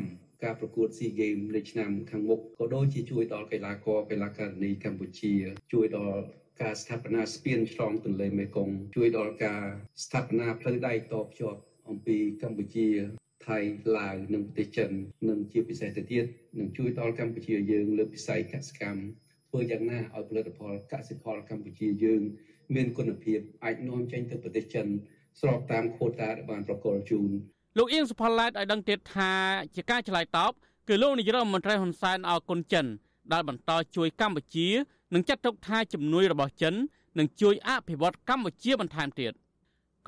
[0.45, 5.35] ការប្រកួត SEA Games នៅឆ្នាំខាងមុខក៏ដូចជាជួយដល់កីឡាករកីឡាការិនីកម្ពុជា
[5.73, 6.21] ជួយដល់
[6.63, 9.63] ការស្ថាបនាស្ពានឆ្លងទន្លេមេគង្គជួយដល់ការ
[10.05, 12.89] ស្ថាបនាផ្លូវដែកតភ្ជាប់អំពីកម្ពុជា
[13.47, 13.59] ថៃ
[13.97, 14.91] ឡាវនិងប្រទេសចិន
[15.29, 16.25] និងជាពិសេសទៅទៀត
[16.59, 19.03] នឹងជួយដល់កម្ពុជាយើងលើវិស័យកសិកម្ម
[19.49, 22.23] ធ្វើយ៉ាងណាឲ្យផលិតផលកសិផលកម្ពុជាយើង
[22.75, 24.87] មានគុណភាពអាចនាំចេញទៅប្រទេសចិន
[25.41, 27.31] ស្របតាមខូតាដែលបានប្រកល់ជូន
[27.79, 29.33] លោកអៀងសុផល្លែតឲ្យដឹងទៀតថា
[29.75, 30.53] ជាការឆ្លើយតប
[30.89, 32.87] គឺលោកនាយរដ្ឋមន្ត្រីហ៊ុនសែនអគុណចិន
[33.33, 34.69] ដែលបន្តជួយកម្ពុជា
[35.15, 36.75] និងចាត់ទុកថាជំនួយរបស់ចិន
[37.19, 39.33] នឹងជួយអភិវឌ្ឍកម្ពុជាបន្ថែមទៀត។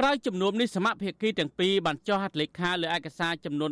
[0.01, 3.71] ក្រោយជំនុំនេះសមាភិកីទាំងពីរបានចុះហត្ថលេខាលើឯកសារចំនួន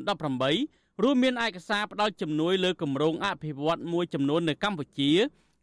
[0.50, 5.12] 18រួមមានឯកសារផ្ដល់ជំនួយលើគម្រោងអភិវឌ្ឍមួយចំនួននៅកម្ពុជា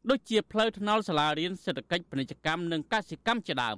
[0.09, 3.77] ដូចជាផ្លូវថ្នល់សាលារៀនសេដ្ឋកិច្ចពាណិជ្ជកម្មនិងកសិកម្មជាដើម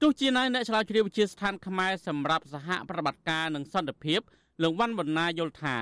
[0.00, 4.20] ទោះជាណាអ្នកឆ្លងជ្រាវវិជាស្ថានខ្មែរសម្រាប់សហប្រតិបត្តិការនិងសន្តិភាព
[4.62, 5.76] លោកវ៉ាន់វណ្ណាយល់ថា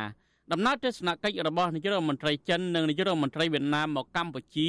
[0.53, 4.69] ដំណើរទស្សនកិច្ចរបស់នាយករដ្ឋមន្ត្រីចិននិងនាយករដ្ឋមន្ត្រីវៀតណាមមកកម្ពុជា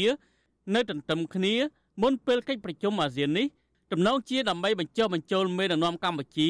[0.75, 1.53] នៅទន្ទឹមគ្នា
[2.01, 3.45] មុនពេលកិច្ចប្រជុំអាស៊ាននេះ
[3.91, 6.49] ទំនងជាដើម្បីបញ្ចុះបញ្ចូលមេដឹកនាំកម្ពុជា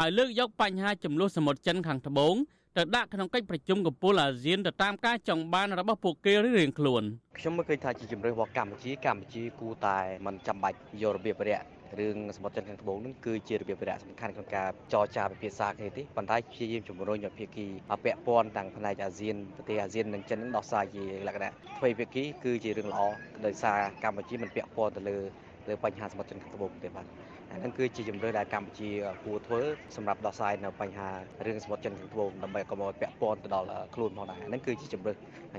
[0.00, 2.34] ឲ្យលើកយកបញ្ហាចំនួនសមុទ្រចិនខាងត្បូង
[2.76, 7.02] ទៅដាក់ក្នុងកិច្ចប្រជុំកំពូលអាស៊ានទៅតាមការចង់បានរបស់ពួកគេរៀងខ្លួន
[7.38, 11.62] ខ្ញុំមើលឃើញថាជាជំរឿនរបស់កម្ពុជាកម្ពុជាគួរតែមិនចាំបាច់យករបៀបរយៈ
[12.00, 17.66] រឿងសមុទ្រចិនខាងត្បូងនឹងគឺជារបៀបរយៈសំខាន់ក្នុងការចរចាពិភាក្សាគ្នាទេប៉ុន្តែព្យាយាមជំរុញឲ្យភាគី
[18.04, 23.02] ពាក់ព័ន្ធទាំងផ្នែកអាស៊ានប្រទេសអាស៊ាននិងចិននឹងដោះស្រាយជាលក្ខណៈទ្វេភាគីគឺជារឿងល្អ
[23.46, 25.18] ដោយសារកម្ពុជាមិនពាក់ព័ន្ធទៅលើ
[25.68, 27.06] លើបញ្ហាសមុទ្រចិនខាងត្បូងទេបាទ
[27.52, 28.90] អានឹងគឺជាជំរឿនដែលកម្ពុជា
[29.24, 29.60] គួរធ្វើ
[29.96, 31.08] សម្រាប់ដោះស្រាយនៅបញ្ហា
[31.46, 35.16] រឿងសមុទ្រចិនខាងត្បូងដើម្បីកុំឲ្យពាក់ព័ន្ធទៅដល់ខ្លួនផងដែរហ្នឹងគឺជាជំរឿន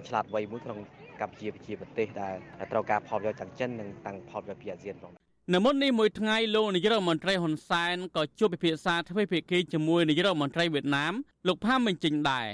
[0.08, 0.80] ឆ្លាតវៃមួយក្នុង
[1.22, 2.34] កម្ពុជាជាប្រទេសដែល
[2.72, 5.12] ត្រូវការផលប្រយោជន៍ទាំងចិននិងទាំងផលប្រយោជន៍ពីអាស៊ានផង
[5.54, 11.14] នៅមុននេះមួយថ្ងៃលោកនាយរដ្ឋមន្ត្រីហ៊ុនសែនក៏ជួបពិភាក្សាទ្វេភាគីជាមួយនាយរដ្ឋមន្ត្រីវៀតណាម
[11.48, 12.48] លោកផាមិញជិញដែរ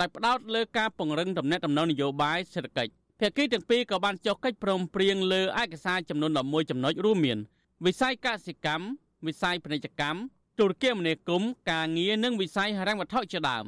[0.00, 7.38] ដែលផ្ដោតលើការពង្រឹងទំនាក់ទំនងនយោបាយសេដ្ឋកិច្ច ភាគីទាំងពីរក៏បានចុះកិច្ចព្រមព្រៀងលើឯកសារចំនួន11ចំណុចរួមមាន
[7.86, 8.86] វិស័យកសិកម្ម
[9.26, 10.18] វិស័យពាណិជ្ជកម្ម
[10.58, 13.64] ទូរគមនាគមន៍ការងារនិងវិស័យហិរញ្ញវត្ថុជាដើម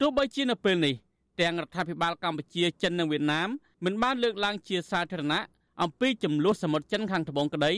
[0.00, 0.94] ទោះបីជានៅពេលនេះ
[1.40, 3.48] ទាំងរដ្ឋាភិបាលកម្ពុជាចិននិងវៀតណាម
[3.84, 5.42] មិនបានលើកឡើងជាសាធារណៈ
[5.82, 7.72] អំពីចំនួនសមុទ្រចិនខាងត្បូងក្តី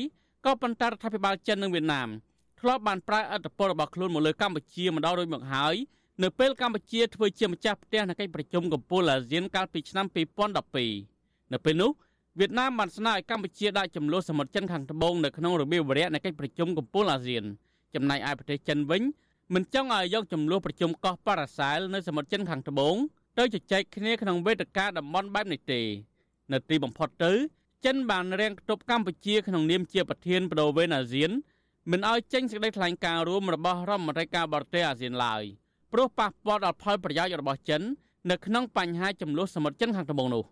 [0.45, 2.09] ក៏ប៉ុន្តែរដ្ឋាភិបាលចិននិងវៀតណាម
[2.61, 5.75] ធ្លាប់បានប្រើអធិបតេយ្យរបស់ខ្លួនមកលើកម្ពុជាម្ដងរួចមកហើយ
[6.23, 10.07] នៅពេលកម្ពុជាធ្វើជាម្ចាស់ផ្ទះនៃកិច្ចប្រជុំកំពូលអាស៊ានកាលពីឆ្នាំ
[10.75, 11.91] 2012នៅពេលនោះ
[12.39, 17.45] វៀតណាមបានស្នើឲ្យកម្ពុជាដាក់ចំនួនសមុទ្រចិនខាងត្បូងនៅក្នុងរបៀបវរៈនៃកិច្ចប្រជុំកំពូលអាស៊ាន
[17.95, 19.03] ចំណែកឯប្រទេសចិនវិញ
[19.55, 22.95] មិនចង់ឲ្យយកចំនួនប្រជុំកោះប៉ារ៉ាសែលនៅសមុទ្រចិនខាងត្បូង
[23.39, 25.81] ទៅជជែកគ្នាក្នុងវេទិកាតំបន់បែបនេះទេ
[26.53, 27.33] នៅទីបំផុតទៅ
[27.85, 31.31] ចិនបានរាំងគប់កម្ពុជាក្នុងនាមជាប្រធានបដូវេនអាស៊ាន
[31.91, 35.45] មិនឲ្យចេញសេចក្តីថ្លែងការណ៍រួមរបស់រដ្ឋមន្ត្រីការបរទេសអាស៊ានឡើយ
[35.93, 37.83] ព្រោះប៉ះពាល់ដល់ផលប្រយោជន៍របស់ចិន
[38.31, 40.45] នៅក្នុងបញ្ហាចំនួនសមុទ្រចិនខាងត្បូងនោះ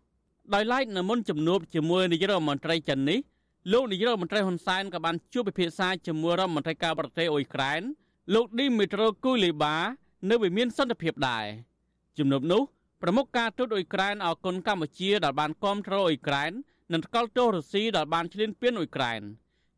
[0.54, 3.18] ដោយឡែកនៅមុនជំនួបជាមួយនាយករដ្ឋមន្ត្រីចិននេះ
[3.72, 7.80] លោកនាយករដ្ឋមន្ត្រីហ៊ុនសែនក៏បានជួបពិភាក្សាជាមួយរដ្ឋមន្ត្រីការបរទេសអ៊ុយក្រែន
[8.34, 9.76] លោកឌីមីត្រូគូលីបា
[10.30, 11.46] នៅវិមានសន្តិភាពដែរ
[12.18, 12.62] ជំនួបនោះ
[13.02, 16.52] ប្រមុខការទូតអ៊ុយក្រែនអគុណកម្ពុជាដែលបានគាំទ្រអ៊ុយក្រែន
[16.92, 19.20] និងថ្កោលទោសរុស្ស៊ីដែលបានឈ្លានពានអ៊ុយក្រែន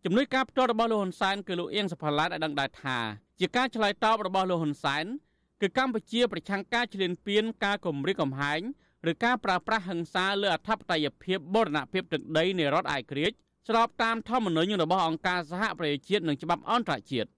[0.04, 2.98] ជំនួយការផ្ទាល់របស់លោកហ៊ុនសែនគឺលោកអៀងសផាឡែតឲ្យដឹងដែរថា
[3.40, 5.04] ជាការឆ្លើយតបរបស់លោកហ៊ុនសែន
[5.62, 8.60] គឺកម្ពុជាប្រឆាំងការឈ្លានពានការគំរាមកំហែង
[9.10, 13.36] ឬការប្រើប្រាស់ហិង្សាលើអធិបតេយ្យភាពបូរណភាពទឹកដីនៃរដ្ឋឯករាជ្យ
[13.68, 17.28] ស្របតាមធម្មនុញ្ញរបស់អង្គការសហប្រជាជាតិនិងច្បាប់អន្តរជាតិ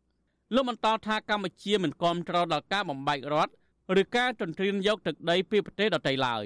[0.54, 3.52] លោកបន្តថាកម្ពុជាមិនគាំទ្រដល់ការបំបែករដ្ឋ
[4.00, 6.44] ឬការទន្ទ្រានយកទឹកដីពីប្រទេសដទៃឡើយ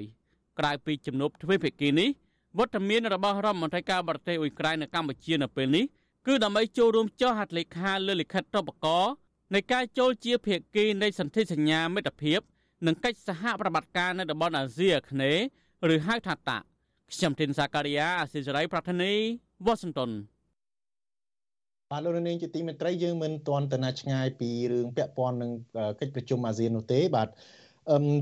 [0.59, 2.09] ក្រៅពីជំនួបទ្វេភាគីនេះ
[2.59, 5.85] វត្តមានរបស់រដ្ឋមន្ត្រីការបរទេសអ៊ុយក្រែននៅកម្ពុជានៅពេលនេះ
[6.27, 8.87] គឺដើម្បីចូលរួមចុះហត្ថលេខាលើលិខិតតបក
[9.55, 12.39] នៃការចូលជាភាគីនៃសន្ធិសញ្ញាមិត្តភាព
[12.87, 15.43] និងកិច្ចសហប្រតិបត្តិការនៅតំបន់អាស៊ីអាគ្នេយ៍
[15.93, 16.57] ឬហៅថាតា
[17.13, 19.13] ខ្ញុំធីនសាការីយ៉ាអសិរ័យប្រធានី
[19.65, 20.11] វ៉ាស៊ីនតោន
[21.91, 25.51] បាទលោកនាងជាទីមេត្រីយើងមិនទាន់ទៅណាឆ្ងាយពីរឿងពាក់ព័ន្ធនឹង
[25.99, 27.27] កិច្ចប្រជុំអាស៊ាននោះទេបាទ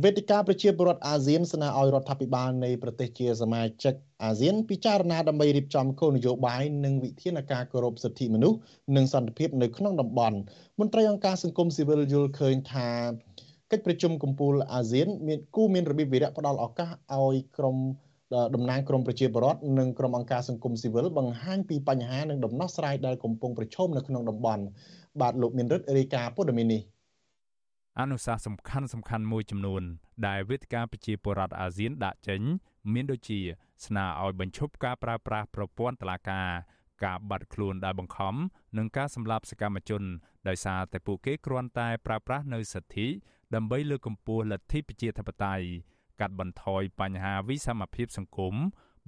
[0.04, 8.58] វេទិកាប្រជាពលរដ្ឋអាស៊ានស្នើឲ្យរដ្ឋាភិបាលនៃប្រទេសជាសមាជិកអាស៊ានពិចារណាដើម្បីរៀបចំគោលនយោបាយនិងវិធានការគោរពសិទ្ធិមនុស្ស
[8.96, 10.38] និងសន្តិភាពនៅក្នុងតំបន់
[10.80, 12.90] មន្ត្រីអង្គការសង្គមស៊ីវិលយល់ឃើញថា
[13.72, 17.78] កិច្ចប្រជុំកំពូលអាស៊ានមានគូមានរបៀបវិរៈផ្ដល់ឱកាសឲ្យក្រុម
[18.56, 24.64] តំណាងក្រមប្រជាពលរដ្ឋនិងក្រុមអង្គការសង្គមស៊ីវិលបង្ហាញពីបញ្ហានិងដំណោះស្រាយដែលកំពុងប្រឈមនៅក្នុងតំបន់
[25.22, 26.82] បាទលោកមានរិទ្ធរាយការណ៍ព័ត៌មាននេះ
[28.02, 29.84] អនុសាសន៍សំខាន់សំខាន់មួយចំនួន
[30.28, 32.42] ដែលវេទិកាប្រជាពលរដ្ឋអាស៊ានដាក់ចេញ
[32.94, 33.40] មានដូចជា
[33.86, 36.50] ស្នើឲ្យបញ្ឈប់ការប្រើប្រាស់ប្រព័ន្ធតុលាការ
[37.06, 38.36] ការបាត់ខ្លួនដោយបង្ខំ
[38.78, 40.04] និងការសម្លាប់សកម្មជន
[40.48, 43.08] ដោយសារតែពួកគេគ្រាន់តែប្រើប្រាស់នៅសិទ្ធិ
[43.56, 45.66] ដើម្បីលើកកម្ពស់លទ្ធិប្រជាធិបតេយ្យ
[46.22, 48.56] កាត់បន្ថយបញ្ហាវិសមភាពសង្គម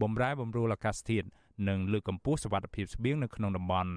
[0.02, 1.28] បំរែបំរួលអាកាសធាតុ
[1.68, 3.92] និងលើកកម្ពស់សវត្ថិភាពស្បៀងនៅក្នុងតំបន់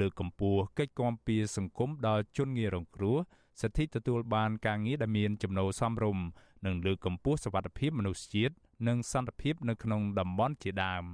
[0.00, 3.18] លើកកម្ពស់កិច្ចគាំពារសង្គមដល់ជនងាយរងគ្រោះ
[3.60, 6.24] សិទ្ធិទទួលបានការងារដែលមានចំណូលសមរម្យ
[6.66, 8.54] និងលើកកម្ពស់សវត្ថិភាពមនុស្សជាតិ
[8.88, 11.04] និងសន្តិភាពនៅក្នុងតំបន់ជាដើម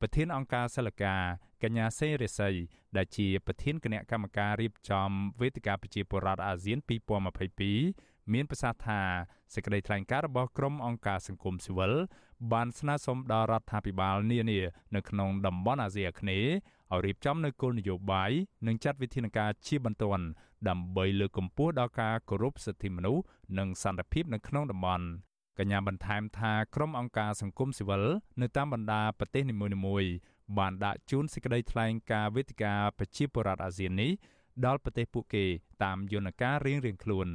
[0.00, 1.14] ប្រធានអង្គការសិលកា
[1.62, 2.50] កញ្ញាសេរីសី
[2.96, 6.78] ដែលជាប្រធានគណៈកម្មការរៀបចំវេទិកាប្រជាពលរដ្ឋអាស៊ាន
[7.56, 9.00] 2022មានប្រសាសន៍ថា
[9.54, 11.92] សេចក្តីថ្លែងការណ៍របស់ក្រុមអង្គការសង្គមស៊ីវិល
[12.52, 14.60] បានស្នើសុំដល់រដ្ឋាភិបាលនានា
[14.94, 16.50] នៅក្នុងតំបន់អាស៊ីអាគ្នេយ៍
[16.92, 18.30] ឲ្យរៀបចំនូវគោលនយោបាយ
[18.66, 20.24] និងចាត់វិធានការជាបន្ទាន់
[20.68, 23.24] ដើម្បីលើកកម្ពស់ដល់ការគោរពសិទ្ធិមនុស្ស
[23.58, 25.06] និងសន្តិភាពនៅក្នុងតំបន់
[25.58, 28.04] កញ្ញាបន្ថែមថាក្រុមអង្គការសង្គមស៊ីវិល
[28.42, 29.54] នៅតាមបណ្ដាប្រទេសនី
[29.86, 30.10] មួយៗ
[30.58, 34.10] បានដាក់ជូនសេចក្តីថ្លែងការណ៍វេទិកាប្រជាពលរដ្ឋអាស៊ាននេះ
[34.64, 35.44] ដល់ប្រទេសពួកគេ
[35.84, 37.28] តាមយន្តការរៀងៗខ្លួន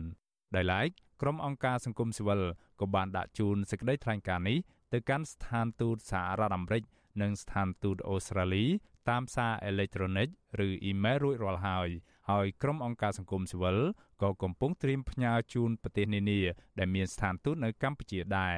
[0.56, 0.88] ដោយឡែក
[1.22, 2.42] ក្រុមអង្គការសង្គមស៊ីវិល
[2.80, 4.58] ក៏បានដាក់ជូនសេចក្តីថ្លែងការណ៍នេះ
[4.94, 6.84] ទៅកាន់ស្ថានទូតសហរដ្ឋអាមេរិក
[7.22, 8.66] និងស្ថានទូតអូស្ត្រាលី
[9.10, 10.28] តាមសារអេឡិចត្រូនិក
[10.66, 11.90] ឬអ៊ីមែលរួចរាល់ហើយ
[12.30, 13.78] ហើយក្រុមអង្គការសង្គមស៊ីវិល
[14.22, 16.42] ក៏កំពុងត្រៀមផ្ញើជូនប្រទេសនានា
[16.80, 18.58] ដែលមានស្ថានទូតនៅកម្ពុជាដែរ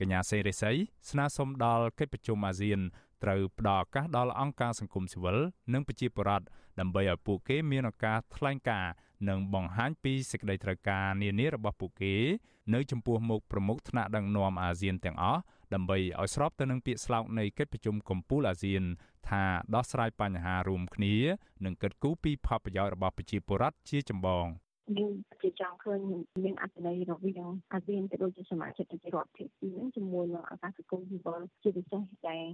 [0.00, 0.76] កញ្ញាសេរីស័យ
[1.10, 2.80] ស្នើសុំដល់កិច្ចប្រជុំអាស៊ាន
[3.22, 5.38] ត្រូវផ្ដល់ឱកាសដល់អង្គការសង្គមស៊ីវិល
[5.72, 6.46] និងប្រជាពលរដ្ឋ
[6.80, 8.92] ដើម្បីឲ្យពួកគេមានឱកាសថ្លែងការណ៍
[9.28, 12.14] និងបង្ហាញពីសេចក្តីត្រូវការនានារបស់ពួកគេ
[12.74, 15.40] នៅចំពោះមុខប្រមុខថ្នាក់ដឹកនាំអាស៊ានទាំងអស់
[15.74, 18.82] ដើម្បីឲ្យស្របទៅនឹងពាក្យស្លោកនៃកិច្ចប្រជុំកំពូលអាស៊ាន
[19.28, 21.14] ថាដោះស្រាយបញ្ហារួមគ្នា
[21.64, 24.46] និងកិត្តគូពីផលប្រយោជន៍របស់ប្រជាពលរដ្ឋជាចម្បង។
[24.98, 26.00] យើងជាចង់ឃើញ
[26.44, 32.44] មានអត្ថន័យរវាងអាស៊ានទៅដូចជាសមាជិកប្រជារដ្ឋភាគីហ្នឹងជាមួយនឹងអង្គការសង្គមស៊ីវិលជាពិសេសដែល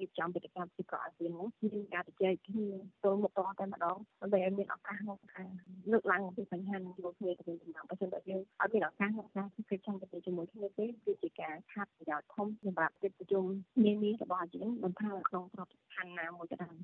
[0.00, 2.66] រៀបចំវេទិកាពិកអាស៊ានហ្នឹងមានការជជែកគ្នា
[3.02, 5.48] ចូលមុខតតែម្ដងដើម្បីឲ្យមានឱកាសក្នុងការ
[5.90, 13.44] លើកឡើងអំពីបញ្ហានឹងយកគ្នាទៅវិញទៅមកបើមិនតែយើងអត់មានឱកាសក្នុងការធ្វើចង់ទៅជាមួយគ្នាទេគឺជាការខាត់ប្រយោជន៍ធំសម្រាប់កិច្ចប្រជុំ
[13.84, 16.76] នានារបស់អាស៊ានមិនថាក្នុងក្របខ័ណ្ឌណាមួយក៏ដោយ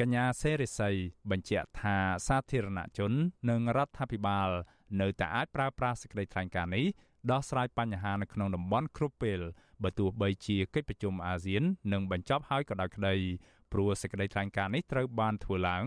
[0.00, 0.96] កញ្ញាសេរីស័យ
[1.30, 3.12] បញ្ជាក់ថាសាធារណជន
[3.50, 4.50] និងរដ្ឋាភិបាល
[5.00, 6.86] នៅតែអាចប្រើប្រាស់សេចក្តីថ្លែងការណ៍នេះ
[7.30, 9.40] ដោះស្រាយបញ្ហានៅក្នុងតំបន់គ្រប់ពេល
[9.82, 13.14] បើទោះបីជាកិច្ចប្រជុំអាស៊ាននឹងបញ្ចប់ហើយក៏ដោយក្តី
[13.72, 15.84] ព្រោះសេចក្តីថ្លែងការណ៍នេះត្រូវបានធ្វើឡើង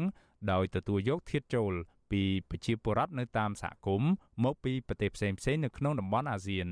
[0.52, 1.74] ដោយទទួលយកធាតុចូល
[2.12, 4.12] ពីប្រជាពលរដ្ឋនៅតាមសហគមន៍
[4.44, 6.68] មកពីប្រទេសផ្សេងៗនៅក្នុងតំបន់អាស៊ាន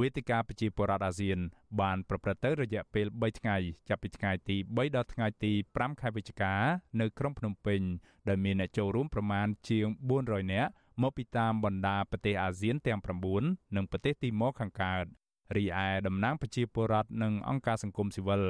[0.00, 1.38] វេទិកាប្រជាពលរដ្ឋអាស៊ាន
[1.80, 3.56] បានប្រព្រឹត្តទៅរយៈពេល3ថ្ងៃ
[3.88, 6.54] ចាប់ពីថ្ងៃទី3ដល់ថ្ងៃទី5ខែវិច្ឆិកា
[7.00, 7.80] នៅក្រុងភ្នំពេញ
[8.28, 9.86] ដែលមានអ្នកចូលរួមប្រមាណជាង
[10.20, 10.70] 400នាក់
[11.02, 13.00] មកពីតាមបណ្ដាប្រទេសអាស៊ានទាំង
[13.38, 15.04] 9និងប្រទេសទីម៉ូខាងកើត
[15.56, 18.42] រីឯតំណាងប្រជាពលរដ្ឋនិងអង្គការសង្គមស៊ីវិល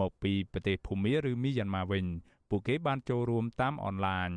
[0.00, 2.04] មកពីប្រទេសភូមាឬមីយ៉ាន់ម៉ាវិញ
[2.50, 4.30] ពួកគេបានចូលរួមតាមអនឡាញ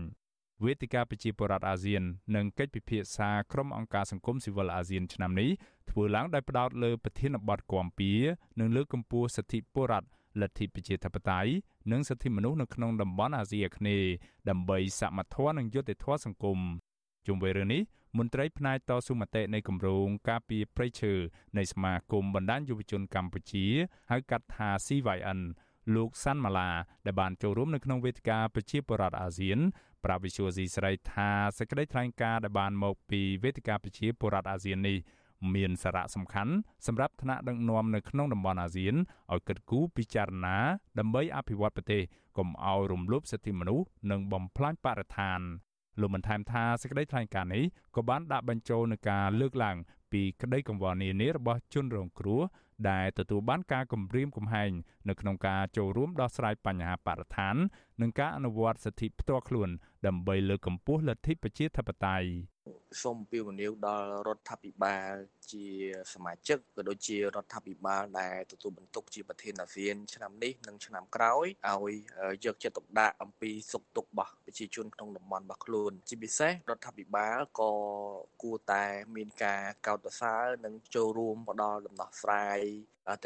[0.64, 2.04] វេទិកាប្រជាពលរដ្ឋអាស៊ាន
[2.36, 5.50] និងកិច្ចពិភាក្សាក្រុមអង្គការសង្គមស៊ីវិលអាស៊ានឆ្នាំនេះ
[5.90, 8.12] ធ្វើឡើងដោយផ្ដោតលើប្រធានបទគាំពៀ
[8.60, 10.08] និងលើកកម្ពស់សិទ្ធិពលរដ្ឋ
[10.42, 11.50] លទ្ធិប្រជាធិបតេយ្យ
[11.92, 14.12] និងសិទ្ធិមនុស្សនៅក្នុងតំបន់អាស៊ីអាគ្នេយ៍
[14.50, 16.60] ដើម្បីសមត្ថភាពនិងយុត្តិធម៌សង្គម
[17.28, 17.82] ជុំវិញរឿងនេះ
[18.18, 21.14] មន្ត្រីផ្នែកតស៊ូមតិនៃគម្រោងការពីប្រៃឈើ
[21.58, 23.66] នៃសមាគមបណ្ដាញយុវជនកម្ពុជា
[24.12, 25.40] ហៅកាត់ថា CYN
[25.96, 26.70] លោកសាន់ម៉ាឡា
[27.06, 29.60] ដែលបានចូលរួមនៅក្នុងវេទិកាប្រជាពលរដ្ឋអាស៊ាន
[30.06, 34.98] ប្រាប់វិសុយស៊ីស្រីថាសេចក្តីថ្លែងការណ៍ដែលបានមកពីវេទិកាប្រជាពលរដ្ឋអាស៊ាននេះ
[35.56, 36.54] មានសារៈសំខាន់
[36.88, 38.96] សម្រាប់ថ្នាក់ដឹកនាំនៅក្នុងតំបន់អាស៊ាន
[39.34, 40.58] ឲ្យគិតគូរពិចារណា
[41.00, 42.02] ដើម្បីអភិវឌ្ឍប្រទេស
[42.38, 45.40] កុំឲ្យរំលោភសិទ្ធិមនុស្សនិងបំផ្លាញបរិស្ថាន
[46.00, 47.64] លោកបានថែមថាសេចក្តីថ្លែងការណ៍នេះ
[47.96, 49.78] ក៏បានដាក់បញ្ចូលនឹងការលើកឡើង
[50.12, 52.42] ពីក្តីកង្វល់នានារបស់ជនរងគ្រោះ
[52.90, 54.72] ដែលទទួលបានការគម្រាមកំហែង
[55.10, 57.56] នៅក្នុងការចូលរួមដោះស្រាយបញ្ហាបរិស្ថាន
[58.02, 59.70] និងការអនុវត្តសិទ្ធិផ្ទាល់ខ្លួន
[60.08, 62.28] ដើម្បីលើកកម្ពស់លទ្ធិប្រជាធិបតេយ្យ
[63.04, 65.14] សូមពីវនាវដល់រដ្ឋាភិបាល
[65.52, 65.66] ជា
[66.14, 71.94] សមាជិកក៏ដូចជារដ្ឋាភិបាលដែលទទួលបន្ទុកជាប្រធានអាស៊ាន ឆ្នាំនេះនិងឆ្នាំក្រោយឲ្យ
[72.46, 77.72] យកចិត្តទុកដាក់អំពីសុខទុក្ខរបស់ប្រជាជនក្នុងតំបន់របស់ខ្លួន ជាពិសេសរដ្ឋាភិបាលក៏
[78.42, 82.60] គួរតែមានការកោតសរសើរនិងចូលរួមផ្ដល់ដំណោះស្រាយ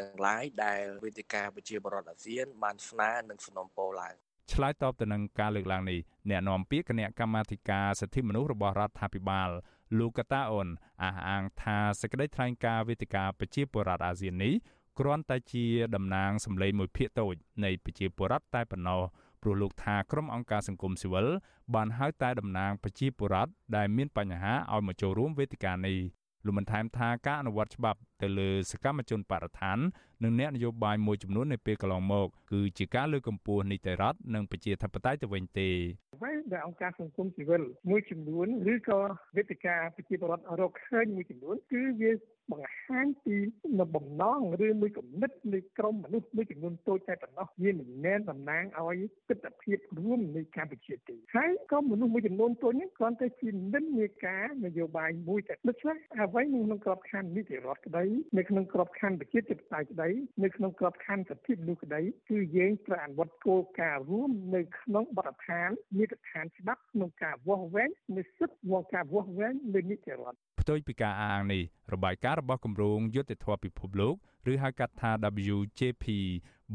[0.00, 4.16] ទាំងឡាយដែលវេទិកាប្រជាបរតអាស៊ានបានស្នើនិងสนំពោឡើង
[4.50, 5.98] ឆ្លើយតបទៅនឹងការលើកឡើងនេះ
[6.30, 9.50] អ្នកនាំពាក្យគណៈកម្មាធិការសិទ្ធិមនុស្សរបស់រដ្ឋាភិបាល
[9.98, 10.68] លោកកតាអូន
[11.02, 14.54] អះអាងថាសេចក្តីថ្លែងការណ៍វេទិកាប្រជាពលរដ្ឋអាស៊ាននេះ
[14.98, 19.02] គ្រាន់តែជាតំណាងសម្លេងមួយភាគតូចនៃប្រជាពលរដ្ឋតែប៉ុណ្ណោះ
[19.42, 21.26] ព្រោះលោកថាក្រុមអង្គការសង្គមស៊ីវិល
[21.74, 25.98] បានហៅតែតំណាងប្រជាពលរដ្ឋដែលមានបញ្ហាឲ្យមកចូលរួមវេទិកានេះ
[26.44, 29.78] លោកបានថែមថាការអនុវត្តច្បាប់ ទៅលើសកម្មជនបរិស្ថាន
[30.24, 35.68] និងអ្នកនយោបាយមួយចំនួននៅពេលកន្លងមកគឺជាការលើកកម្ពស់នីតិរដ្ឋនិងប្រជាធិបតេយ្យទៅវិញទេ
[36.14, 39.00] អ្វីដែលអង្គការសង្គមស៊ីវិលមួយចំនួនឬក៏
[39.36, 42.12] វេទិកាប្រជាពលរដ្ឋរកឃើញមួយចំនួនគឺវា
[42.50, 43.36] បង្ហាញពី
[43.78, 58.04] នៅបំណងឬមួយគំនិតនៃក្រុមមនុស្សមួយចំនួនតូចតែប៉ុណ្ណោះវាមិនមែនតំណាងឲ្យទស្សនវិជ្ជារួមនៃកម្ពុជាទេហើយក៏មនុស្សមួយចំនួនតូចនេះគ្រាន់តែជានិន្នាការនយោបាយមួយតែដូច្នេះអ្វីនៅក្នុងក្របខ័ណ្ឌនីតិរដ្ឋក្តី
[58.38, 60.08] នៅក្នុងក្របខ័ណ្ឌប្រជាធិបតេយ្យក្តី
[60.44, 71.62] នៅក្នុងក្របខ័ណ្ឌសិទ្ធិមនុស្សក្តីគឺយើងត្រូវអនុវត្តគោលការណ៍រួមនៅក្នុងបទដ្ឋាននីតិដ្ឋានច្បាប់ក្នុងការវាស់វែងនៅសិទ្ធិវងការវាស់វែងលើនីតិរដ្ឋផ្ទុយពីការអាងនេះ
[71.94, 74.14] របាយការណ៍របស់គម្រោងយុត្តិធម៌ពិភពលោក
[74.52, 75.10] ឬហៅកាត់ថា
[75.54, 76.04] WJP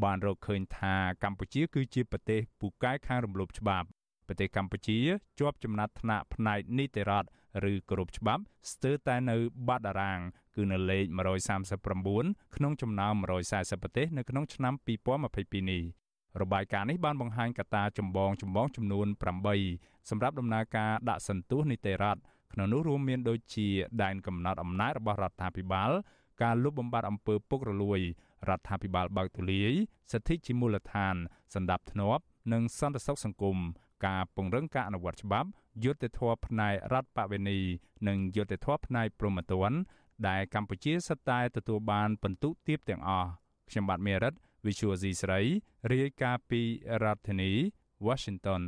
[0.04, 3.88] បានរកឃើញថាកម្ពុជាគឺជាប្រទេសពូកែខាងរំលោភច្បាប់
[4.28, 4.98] ប្រទេសកម្ពុជា
[5.38, 7.28] ជាប់ចំណាត់ថ្នាក់ផ្នែកនីតិរដ្ឋ
[7.70, 9.36] ឬគោរពច្បាប់ស្ទើរតែនៅ
[9.68, 10.20] បាត់តារាង
[10.58, 11.04] គឺនៅលេខ
[11.80, 13.14] 139ក្នុងចំណោម
[13.48, 14.74] 140ប្រទេសនៅក្នុងឆ្នាំ
[15.26, 15.82] 2022នេះ
[16.42, 19.06] របាយការណ៍នេះបានបង្ហាញកត្តាចម្បងចម្បងចំនួន
[19.58, 22.20] 8សម្រាប់ដំណើរការដាក់សន្ទុះនីតិរដ្ឋ
[22.52, 23.68] ក្នុងនោះរួមមានដូចជា
[24.02, 25.90] ដែនកំណត់អំណាចរបស់រដ្ឋាភិបាល
[26.42, 28.00] ការលុបបំបាត់អំពើពុករលួយ
[28.48, 29.72] រដ្ឋាភិបាលបើកទូលាយ
[30.12, 31.16] សិទ្ធិជាមូលដ្ឋាន
[31.54, 33.58] សម្ដាប់ធ្នាប់និងសន្តិសុខសង្គម
[34.06, 35.48] ការពង្រឹងការអនុវត្តច្បាប់
[35.84, 37.58] យុត្តិធម៌ផ្នែករដ្ឋបវេនី
[38.08, 39.78] និងយុត្តិធម៌ផ្នែកព្រហ្មទណ្ឌ
[40.28, 43.28] ដែលកម្ពុជាសិតតែទទួលបានពិន្ទុទាបទាំងអស់
[43.70, 44.34] ខ្ញុំបាទមេរិត
[44.66, 45.40] Visual C ស្រី
[45.90, 46.60] រាយការណ៍ពី
[47.02, 47.52] រដ្ឋធានី
[48.06, 48.62] Washington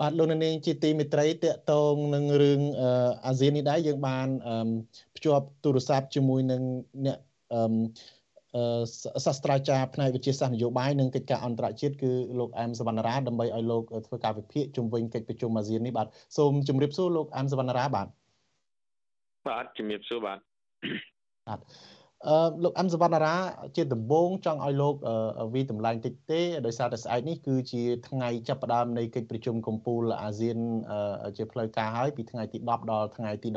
[0.00, 2.60] បាទលោកនាងជាទីមេត្រីតកតងនឹងរឿង
[3.26, 4.28] អាស៊ាននេះដែរយើងបាន
[5.16, 6.62] ភ្ជាប់ទូរស័ព្ទជាមួយនឹង
[7.06, 7.18] អ្នក
[9.26, 18.08] សាស្ត្រាចារ្យផ្នែកវិទ្យាសាស្ត្រនយោបាយនិងកិច្ចការអន្តរជាតិគឺលោកអែមសវណ្ណរាដើម្បីឲ្យលោកធ្វើការវិភាគជុំវិញកិច្ចប្រជុំអាស៊ាននេះបាទសូមជម្រាបសួរលោកអែមសវណ្ណរាបាទ
[19.46, 20.38] បាទជម្រាបសួរបាទ
[21.48, 21.60] បាទ
[22.26, 23.36] អឺលោកអឹមសវណ្ណារា
[23.76, 24.94] ជាដំបងចង់ឲ្យលោក
[25.54, 30.58] វិតម្លែងតិចទេដោយសារតែស្អែកនេះគឺជាថ្ងៃចាប់ផ្ដើមនៃកិច្ចប្រជុំកំពូលអាស៊ាន
[31.36, 33.48] ជាផ្លូវការហើយពីថ្ងៃទី10ដល់ថ្ងៃទី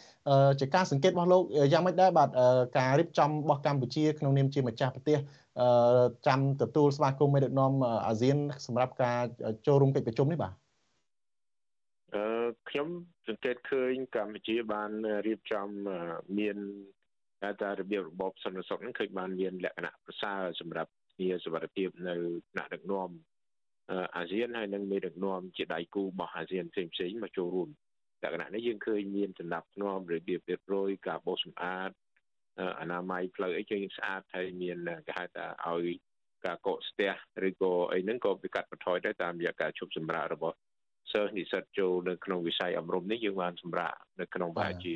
[0.00, 2.30] 13ជាការសង្កេតរបស់លោកយ៉ាងម៉េចដែរបាទ
[2.78, 5.18] ការរៀបចំរបស់កម្ពុជាក្នុងនាមជាម្ចាស់ប្រទេស
[6.26, 7.72] ចាំទទួលស្វាគមន៍មេដឹកនាំ
[8.06, 9.18] អាស៊ានសម្រាប់ការ
[9.66, 10.69] ចូលរួមកិច្ចប្រជុំនេះបាទអឺ
[12.70, 12.88] ខ្ញុំ
[13.28, 14.90] សង្កេតឃើញកម្ពុជាបាន
[15.26, 15.68] រៀបចំ
[16.38, 16.56] មាន
[17.42, 22.14] តែតែរបៀបរបបសន្តិសុខហ្នឹងឃើញបានមានលក្ខណៈប្រសើរសម្រាប់ជាសវត្ថភាពនៅ
[22.52, 23.10] ថ្នាក់ដឹកនាំ
[24.16, 27.68] អាស៊ានហើយនិងមេដឹកនាំជាដៃគូរបស់អាស៊ានផ្សេងផ្សេងមកចូលរួម
[28.22, 31.90] លក្ខណៈនេះយើងឃើញមានចំណាប់ធ្នាប់របៀបរៀបរយការបោសសម្អាត
[32.80, 35.86] អនាម័យផ្លូវអីជើងស្អាតហើយមានគេហៅថាឲ្យ
[36.44, 37.12] ការកកស្ទះ
[37.48, 40.56] ឬក៏អីហ្នឹងក៏វាកាត់បន្ថយដែរតាមរយៈការជប់សម្រាប់របស់
[41.12, 44.94] សិស្សនិស្សិតចូលនៅក្នុងវិស័យអប់រំនេះយើងបានសម្រាប់នៅក្នុងប្រហែលជា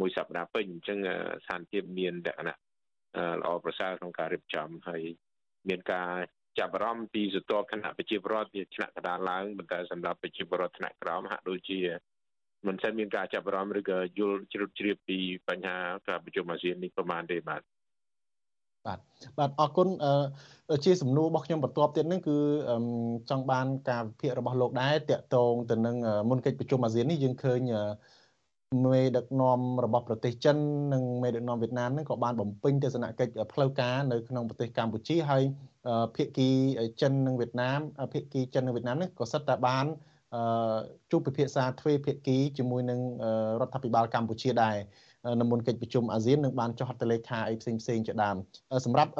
[0.00, 0.98] មួយសប្តាហ៍ពេញអញ្ចឹង
[1.44, 2.56] ស្ថានភាពមានលក្ខណៈ
[3.40, 5.02] ល្អប្រសើរក្នុងការរៀបចំហើយ
[5.68, 6.10] មានការ
[6.58, 11.80] ចាប់អារម្មណ៍ពីសតបគណៈប្រជាពលរដ្ឋវាឆ្នាក់កដាលឡើងប៉ុន្តែសម្រាប់ប្រជាពលរដ្ឋថ្នាក់ក្រោមហាក់ដូចជា
[12.66, 15.76] មិនសូវមានការចាប់អារម្មណ៍ឬក៏យល់ជ្រុតជ្រាបពីបញ្ហា
[16.08, 17.62] ការប្រជុំអាស៊ាននេះប្រមាណទេបាទ
[18.88, 18.98] បាទ
[19.38, 19.88] បាទអរគុណ
[20.84, 22.36] ជាសំណួររបស់ខ្ញុំបន្ទាប់ទៀតហ្នឹងគឺ
[23.30, 25.96] ចង់បានការវិភាគរបស់លោកដែរតកតងទៅនឹង
[26.30, 27.60] មុនកិច្ចប្រជុំអាស៊ាននេះយើងឃើញ
[28.84, 30.56] មេដឹកនាំរបស់ប្រទេសចិន
[30.92, 35.42] និងមេដឹកនាំវៀតណាមហ្នឹងក៏បានបំពេញទស្សនកិច្ចផ្លូវការនៅក្នុងប្រទេសកម្ពុជាហើយ
[36.16, 36.48] ភាគី
[37.00, 37.80] ចិននិងវៀតណាម
[38.12, 39.86] ភាគីចិននិងវៀតណាមនេះក៏សិតតែបាន
[41.10, 43.00] ជួបពិភាក្សាទ្វេភាគីជាមួយនឹង
[43.60, 44.76] រដ្ឋាភិបាលកម្ពុជាដែរ
[45.40, 48.36] នៅមុនកិច្ចប្រជុំអាស៊ាននឹងបានចុះហត្ថលេខាអីផ្សេងផ្សេងជាដើម
[48.86, 49.12] សម្រាប់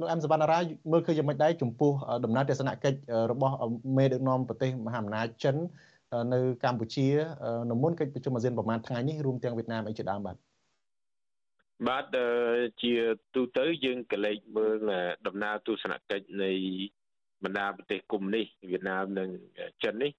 [0.00, 0.60] លោកអែមសវណ្ណារា
[0.92, 1.92] មើលឃើញយ៉ាងម៉េចដែរចំពោះ
[2.24, 2.98] ដំណើរទស្សនកិច្ច
[3.32, 3.54] របស់
[3.96, 5.56] មេដឹកនាំប្រទេសមហាអំណាចចិន
[6.32, 7.08] នៅកម្ពុជា
[7.70, 10.36] នៅមុនកិច្ចប្រជុំអាស៊ានប្រហែលថ្ងៃនេះរួមទាំងវៀតណាមអីជាដើមបាទ
[11.88, 12.04] បាទ
[12.82, 12.92] ជា
[13.34, 14.76] ទូទៅយើងក៏លេចមើល
[15.26, 16.52] ដំណើរទស្សនកិច្ចនៃ
[17.44, 19.28] បណ្ដាប្រទេសកុំនេះវៀតណាមនិង
[19.84, 20.10] ចិននេះ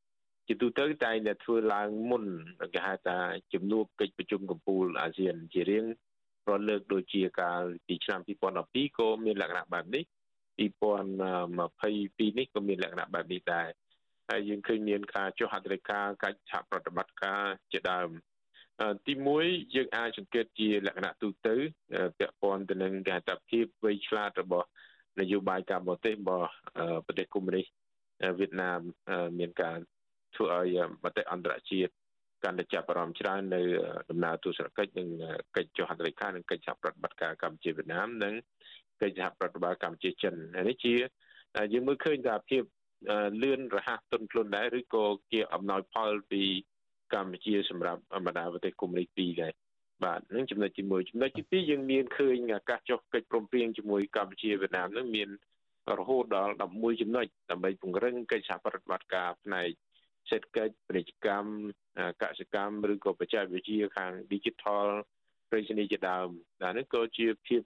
[0.48, 2.24] ជាទូទៅតែងតែធ្វើឡើងមុន
[2.74, 3.18] គេហៅថា
[3.54, 5.86] ជំនួបកិច្ចប្រជុំកំពូលអាស៊ានជារៀង
[6.48, 8.20] រាល់លើកដូចជាកាលពីឆ្នាំ
[8.60, 10.04] 2012ក៏មានលក្ខណៈបែបនេះ
[10.60, 13.70] 2022នេះក៏មានលក្ខណៈបែបនេះដែរ
[14.30, 18.10] ហើយយើងឃើញមានការចុះហត្ថលេខាកិច្ចសហប្រតិបត្តិការជាដើម
[19.06, 21.56] ទី1យើងអាចសង្កេតជាលក្ខណៈទូទៅ
[22.20, 24.68] ពាក់ព័ន្ធទៅនឹងគេហៅថាភាពវៃឆ្លាតរបស់
[25.20, 26.50] នយោបាយការបរទេសរបស់
[27.06, 27.66] ប្រទេសកុម្មុយនីស
[28.40, 28.80] វៀតណាម
[29.40, 29.78] មានការ
[30.38, 31.92] ធ្វើឲ្យមតិអន្តរជាតិ
[32.44, 33.62] កាន់តែចាប់អារម្មណ៍ច្រើននៅ
[34.10, 35.10] ដំណើរទស្សនកិច្ចនិង
[35.56, 38.34] កិច្ចចុះហត្ថលេខានិងកិច្ចសហប្រតិបត្តិការកម្ពុជាវៀតណាមនិង
[39.02, 40.34] កិច្ចសហប្រតិបត្តិការកម្ពុជាចិន
[40.68, 40.94] នេះជា
[41.74, 42.64] យើងមើលឃើញថាភាព
[43.44, 46.44] លឿនរហ័សទន់ភ្លន់ដែរឬក៏ជាអំណោយផលពី
[47.14, 49.54] កម្ពុជាសម្រាប់បណ្ដាប្រទេសកុម្មុយនីសពីរដែរ
[50.04, 55.30] បាទនឹងចំណុចទី1ចំណុចទី2យើងមានឃើញឱកាសចុះកិច្ចព្រមព្រៀងជាមួយកម្ពុជាវៀតណាមនឹងមាន
[56.00, 59.70] រហូតដល់11ចំណុចដើម្បីពង្រឹងកិច្ចសហប្រតិបត្តិការផ្នែក
[60.30, 61.50] សេដ្ឋកិច្ចពាណិជ្ជកម្ម
[62.22, 64.88] កសិកម្មឬក៏បច្ចេកវិទ្យាខាង Digital
[65.50, 66.30] ប្រេសនីជាដើម
[66.64, 67.62] ដែលនេះក៏ជាភាព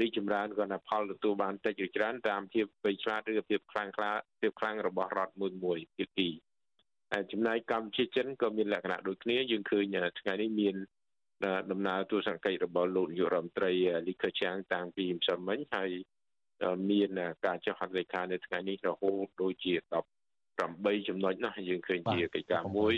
[0.00, 6.28] រីកចម្រើនក៏ណាផលទទួលបានតិចឬច្រើនតាមភាពវៃឆ្លាតឬភាពខ្លាំងក្លាភាពខ្លាំងរបស់រដ្ឋមួយមួយភាគី
[7.12, 9.84] ហើយចំណែកកម្ពុជាចិនក៏មានលក្ខណៈដូចគ្នាយើងឃើញ
[10.20, 10.76] ថ្ងៃនេះមាន
[11.70, 13.72] ដំណើរទស្សនកិច្ចរបស់លោកនាយករដ្ឋមន្ត្រី
[14.06, 15.90] លីខឺឆាងតាំងពីម្សិលមិញហើយ
[16.90, 17.08] មាន
[17.44, 20.13] ការចុះហត្ថលេខានៅថ្ងៃនេះរហូតដូចជា10
[20.58, 22.94] 8ចំណុចណាយើងឃើញជាកិច្ចការមួយ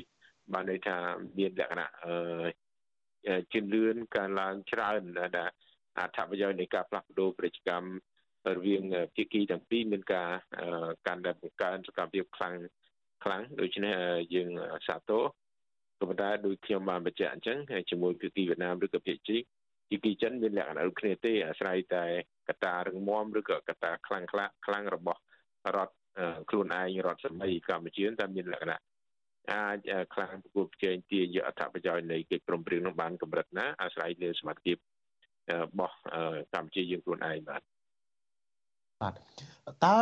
[0.53, 0.97] បានន័យថា
[1.39, 5.51] មានលក្ខណៈអឺជឿនលឿនការឡើងច្រើនដែល
[5.99, 7.89] អត្ថប្រយោជន៍នៃការផ្លាស់ប្ដូរប្រតិកម្ម
[8.57, 8.83] រវាង
[9.15, 10.31] ភាគីទាំងពីរមានការ
[11.07, 12.55] កាន់តែបង្កើនសកម្មភាពខ្លាំង
[13.25, 13.95] ខ្លាំងដូច្នេះ
[14.35, 14.51] យើង
[14.87, 15.25] សាទរ
[15.99, 17.59] ក៏ប៉ុន្តែដូចខ្ញុំបានបញ្ជាក់អញ្ចឹង
[17.91, 19.37] ជាមួយភាគីវៀតណាមឬក៏ភាគី
[19.89, 22.05] ភាគីចិនមានលក្ខណៈដូចគ្នាទេអាស្រ័យតែ
[22.49, 25.21] កត្តារឹងមាំឬក៏កត្តាខ្លាំងខ្លាំងរបស់
[25.77, 25.95] រដ្ឋ
[26.51, 28.81] ខ្លួនឯងរដ្ឋសម័យកម្ពុជាតែមានលក្ខណៈ
[29.53, 29.79] អាច
[30.15, 34.77] ខ្លាំងប្រគល់ប្រជែងទាញយកអត្ថប្រយោជន៍នៃកិច្ចព្រមព្រៀងនោះបានកម្រិតណាអាស្រ័យលើសមត្ថភាព
[35.63, 35.97] របស់
[36.55, 37.63] កម្ពុជាយើងខ្លួនឯងបាទ
[39.03, 39.15] បាទ
[39.85, 39.97] តើ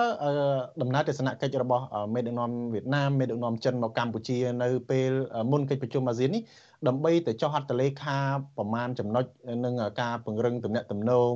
[0.83, 5.13] ដំណើរទស្សនកិច្ចរបស់មេដឹកនាំវៀតណាមមេដឹកនាំចិនមកកម្ពុជានៅពេល
[5.53, 6.43] មុនកិច្ចប្រជុំអាស៊ាននេះ
[6.89, 8.19] ដើម្បីទៅចុះហត្ថលេខា
[8.57, 9.25] ប្រមាណចំណុច
[9.65, 11.33] នឹងការពង្រឹងទំនាក់ទំនង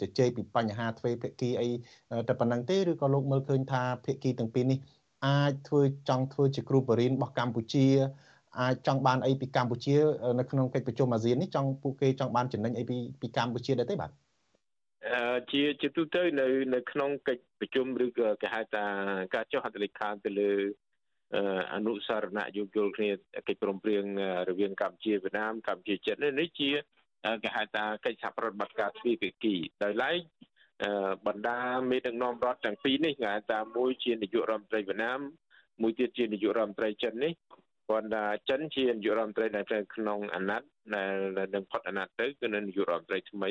[0.00, 1.68] ជជែកពីបញ្ហាទ្វេភាគីអី
[2.28, 4.78] តែប៉ុណ្្នឹងទេឬក៏លោកមើលឃើញថាភាគីទាំងពីរនេះ
[5.26, 7.86] អាចធ្វើចង់ធ្វើជាគ្រូបរិញ្ញាបរបស់កម្ពុជា
[8.60, 9.96] អាចចង់បានអីពីកម្ពុជា
[10.38, 14.12] នៅក្នុងកិច្ចប្រជុំអាស៊ាននេះចង់ពួកគេចង់បានចំណេញអីពីពីកម្ពុជាដែរទេបាទ
[15.50, 18.84] ជាជាទូទៅនៅនៅក្នុងកិច្ចប្រជុំឬក៏គេហៅថា
[19.34, 20.52] ការចុះហត្ថលេខាទៅលើ
[21.74, 23.10] អនុសារណៈយោគយល់គ្នា
[23.48, 24.04] កិច្ចព្រមព្រៀង
[24.48, 26.70] រវាងកម្ពុជាវៀតណាមកម្ពុជាចិននេះជា
[27.42, 30.18] គេហៅថាកិច្ចសហប្រតិបត្តិការទ្វេភាគីដោយឡែក
[31.26, 35.20] បណ្ដាមេដឹកនាំរដ្ឋទាំងពីរនេះគេហៅថាមួយជានាយករដ្ឋមន្ត្រីវៀតណាម
[35.82, 37.32] មួយទៀតជានាយករដ្ឋមន្ត្រីចិននេះ
[37.88, 40.68] គាត់ថាចិនជានាយករដ្ឋមន្ត្រីដែលនៅក្នុងអាណត្តិ
[41.38, 43.50] ដែលនឹងផុតអាណត្តិទៅគឺនៅនាយករដ្ឋមន្ត្រីថ្មី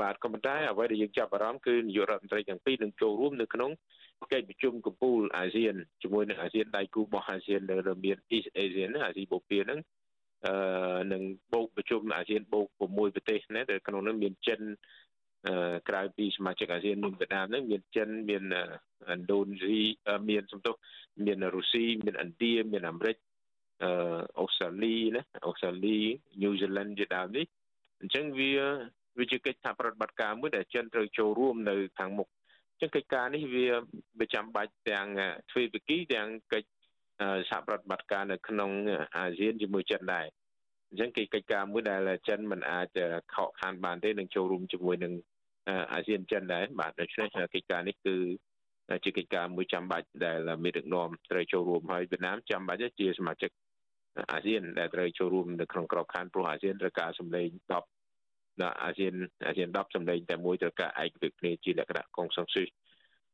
[0.00, 3.70] បាទក៏ប៉ុន្តែអ្វីដែលយើងចាប់អារម្មណ៍គឺនាយករដ្ឋមន្ត្រីទាំងពីរនឹងចូលរួមនៅក្នុង
[4.32, 9.80] កិច្ចប្រជុំកំពូលអាស៊ានជាមួយនឹងអាស៊ានដៃគូរបស់អាស៊ាននៅមាន East ASEAN អាស៊ីបូព៌ាហ្នឹង
[10.46, 10.54] អឺ
[11.12, 14.60] នឹងបូកប្រជុំអាស៊ានបូក6ប្រទេសណាដែលក្នុងនោះមានចិន
[15.46, 18.42] អឺក្រៅពីសមាជិកអាស៊ានមានវៀតណាមហ្នឹងមានចិនមាន
[19.12, 19.78] ឥណ្ឌូនេស៊ី
[20.30, 20.74] មានសំទោស
[21.26, 23.16] មានរុស្ស៊ីមានឥណ្ឌាមានអាមេរិក
[23.82, 23.90] អឺ
[24.40, 25.98] អូស្ត្រាលីណាអូស្ត្រាលី
[26.42, 27.46] ញូហ្សេឡង់ជាដើមនេះ
[28.00, 28.52] អញ្ចឹងវា
[29.18, 32.28] វាជាកិច្ចសហប្រតិបត្តិការមួយដែលចិនត្រូវចូលរួមនៅខាងមុខ
[32.80, 33.66] ចឹងកិច្ចការនេះវា
[34.20, 35.06] វាចាំបាច់ទាំង
[35.50, 36.68] ទ្វេភាគីទាំងកិច្ច
[37.50, 38.70] សហប្រតិបត្តិការនៅក្នុង
[39.16, 40.26] អាស៊ានជាមួយចិនដែរ
[40.88, 42.98] អញ្ចឹងគេកិច្ចការមួយដែលចិនមិនអាច
[43.34, 45.12] ខកខានបានទេនឹងចូលរួមជាមួយនឹង
[45.92, 48.16] អាស៊ានចិនដែរបាទដូច្នេះកិច្ចការនេះគឺ
[49.04, 53.50] ជាកិច្ចការមួយចាំបាច់ដែលមានដឹកនាំត្រូវចូលរួមហើយវៀតណាមចាំបាច់ជាសមាជិក
[54.32, 57.48] អាស៊ានដែលត្រូវចូលរួមនៅក្នុងក្របខ័ណ្ឌព្រោះអាស៊ានត្រូវការសម្លេង
[57.88, 57.97] 10
[58.62, 59.14] ដល់អាស៊ាន
[59.46, 62.68] អាស៊ាន10សម្លេងតែមួយត្រូវការឯកភាពគ្នាជាលក្ខណៈកុងសង្ស៊ីស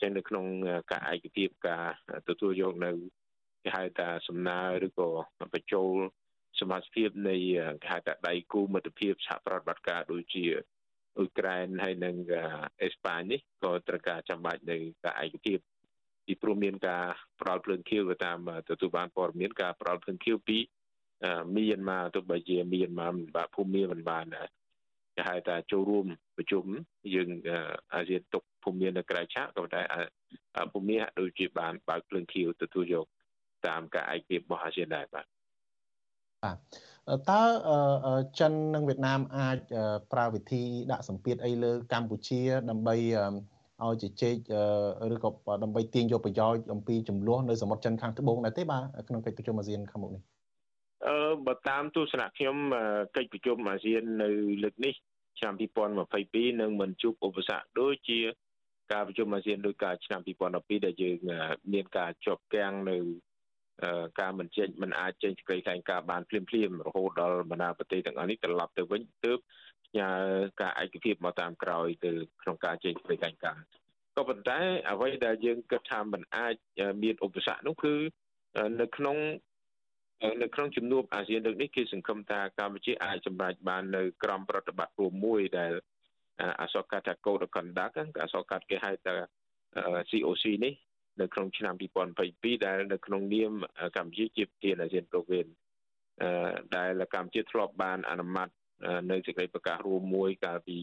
[0.01, 0.45] ចឹងនៅក្នុង
[0.93, 1.87] ការឯកភាពការ
[2.29, 2.91] ទទួលយកនៅ
[3.65, 5.09] គេហៅថាសំណើឬក៏
[5.55, 5.93] បញ្ចូល
[6.61, 7.37] សមាជិកនៃ
[7.83, 10.45] គេហៅថាដៃគូមិត្តភាពសហប្រតិបត្តិការដូចជា
[11.17, 12.17] អ៊ុយក្រែនហើយនិង
[12.83, 15.59] អេស្ប៉ាញនេះក៏ត្រូវការចាំបាច់នៅការឯកភាព
[16.27, 17.05] ពីព្រោះមានការ
[17.41, 20.59] ផ្ដាល់ភ្លើងខៀវទៅតាមទទួលបានព័ត៌មានការផ្ដាល់ភ្លើងខៀវពី
[21.57, 24.25] មានមកទោះបីជាមានមកមិនបានភូមិមានមិនបាន
[25.17, 26.07] គេហៅថាចូលរួម
[26.37, 26.65] ប្រជុំ
[27.15, 27.29] យើង
[27.93, 29.83] អាស៊ានទុកភូមិមាននៅក្រៅឆាកក៏តែ
[30.73, 33.07] ភូមិមានដូចជាបានបើកភ្លើងខៀវទទួលយក
[33.67, 35.27] តាមការឯកភាពរបស់អាស៊ានដែរបាទ
[36.43, 36.57] បាទ
[37.31, 37.43] តើ
[38.39, 39.59] ចិននិងវៀតណាមអាច
[40.13, 40.63] ប្រើវិធី
[40.93, 42.41] ដាក់សម្ពាធអីលើកម្ពុជា
[42.71, 42.97] ដើម្បី
[43.83, 44.37] ឲ្យជជែក
[45.15, 45.31] ឬក៏
[45.63, 50.34] ដើម្បីទាញយកប្រយោជន៍អំពីចំនួននៅសមុទ្រចិនខាងត្បូងដែរទេបាទក្នុងកិច្ចប្រជុំអាស៊ានខាងមុខនេះអឺ
[51.47, 52.57] បើតាមទស្សនៈខ្ញុំ
[53.17, 54.31] កិច្ចប្រជុំអាស៊ាននៅ
[54.63, 54.95] លើកនេះ
[55.39, 55.55] ឆ្នាំ
[56.03, 58.21] 2022នឹងមិនជួបឧបសគ្គដូចជា
[58.93, 61.17] ការប្រជុំអាស៊ានដោយការឆ្នាំ2012ដែលយើង
[61.73, 62.97] មានការជាប់គាំងនៅ
[64.21, 69.39] ការមិនចេញមិនអាចចេញសេចក្តីថ្លែងការណ៍បានភ្លាមភ្លាមរហូតដល់បណ្ដាប្រទេសទាំងអស់នេះត្រឡប់ទៅវិញទើប
[69.87, 70.11] ផ្ញើ
[70.61, 72.13] ការឯកភាពមកតាមក្រោយទៅ
[72.43, 73.65] ក្នុងការចេញសេចក្តីថ្លែងការណ៍
[74.17, 74.59] ក៏ប៉ុន្តែ
[74.91, 76.55] អ្វីដែលយើងគិតថាมันអាច
[77.03, 77.95] មានឧបសគ្គនោះគឺ
[78.81, 79.17] នៅក្នុង
[80.43, 85.73] នៅក្នុងជំនួបអាស៊ានលើកនេះគេសង្ឃឹមថាកម្ពុជាអាចសម្រេចបាននៅក្រមប្រតិបត្តិរួមមួយដែល
[86.61, 87.95] អសកាត់ថា Code of Conduct
[88.25, 89.15] អសកាត់គេហៅថា
[90.11, 90.75] COC នេះ
[91.21, 91.75] នៅក្នុងឆ្នាំ
[92.21, 93.53] 2022ដែលនៅក្នុងនាម
[93.97, 95.47] កម្ពុជាជាប្រធានអាស៊ានប្រូវីន
[96.23, 98.49] អឺដែលកម្ពុជាធ្លាប់បានអនុម័ត
[99.11, 100.79] នៅសេចក្តីប្រកាសរួមមួយកាលពី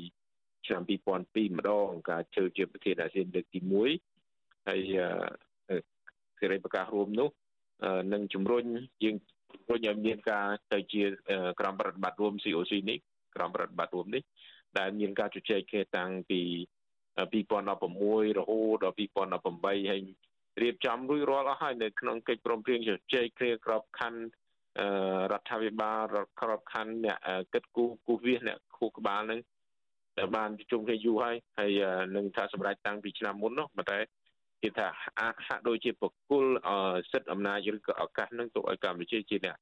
[0.68, 3.60] ឆ្នាំ2002ម្ដងការជើជាប្រធានអាស៊ានលើកទី
[4.14, 4.80] 1ហើយ
[6.40, 7.30] សេចក្តីប្រកាសរួមនោះ
[8.14, 8.64] នឹងជំរុញ
[9.04, 9.16] យើង
[9.54, 11.04] ជំរុញឲ្យមានការទៅជា
[11.60, 12.98] ក្រមប្រតិបត្តិរួម COC នេះ
[13.36, 14.24] ក្រមប្រតិបត្តិរួមនេះ
[14.80, 16.42] ដែលមានការជជែកគ្នាតាំងពី
[17.32, 20.02] 2016រហូតដល់2018ហើយ
[20.62, 24.22] រៀបចំរួចរាល់អស់ហើយនៅក្នុងកិច្ចព្រមព្រៀងជជែកគ្នាក្របខ័ណ្ឌ
[25.32, 27.18] រដ្ឋាភិបាលរដ្ឋក្របខ័ណ្ឌអ្នក
[27.54, 29.40] គិតគូគូវាសអ្នកគូក្បាលនឹង
[30.18, 31.72] តែបានប្រជុំគ្នាយូរហើយហើយ
[32.16, 34.00] នឹងថាសម្រាប់តាំងពីឆ្នាំមុននោះប៉ុន្តែ
[34.62, 34.88] គេថា
[35.48, 36.46] ហាក់ដូចជាបកគល
[37.12, 39.58] សិទ្ធិអំណាចឬក៏ឱកាសនឹងទុកឲ្យកម្ពុជាជាអ្នក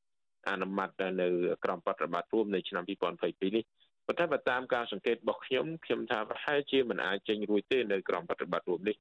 [0.50, 0.89] អនុម័ត
[1.22, 1.28] នៅ
[1.64, 3.64] ក្រមបប្រតិបត្តិរួមនៅឆ្នាំ2022នេះ
[4.08, 8.95] ប៉ុន្តែបើតាមការសង្កេតរបស់ខ្ញុំខ្ញុំថាប្រហែលជាមិនអាចចេញរួចទេនៅក្រមបប្រតិបត្តិរួមនេះ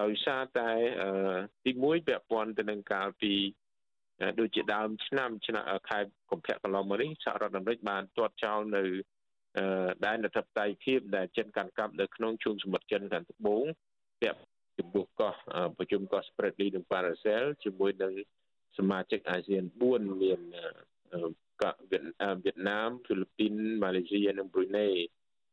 [0.00, 0.70] ដោយសារតែ
[1.64, 3.32] ទី1ពាក់ព័ន្ធទៅនឹងកាលពី
[4.40, 5.98] ដូចជាដើមឆ្នាំឆ្នាំខែ
[6.30, 8.84] កុម្ភៈកន្លងមកនេះសហរដ្ឋអាមេរិកបានទាត់ចោលនៅ
[10.06, 13.64] ដែនអធិបតេយ្យភាពដែលចិនកាន់កាប់នៅក្នុងជួរសមុទ្រចិនខាងត្បូង
[14.22, 14.40] ពាក់
[14.78, 15.34] ជំនួសកោះ
[15.78, 18.12] ប្រជុំកោះ Spratly និង Paracel ជាមួយនឹង
[18.78, 20.40] សមាជិកអាស៊ាន4មាន
[21.62, 24.88] កោះវៀតណាមហ្វីលីពីនម៉ាឡេស៊ីនិងប្រ៊ុយណេ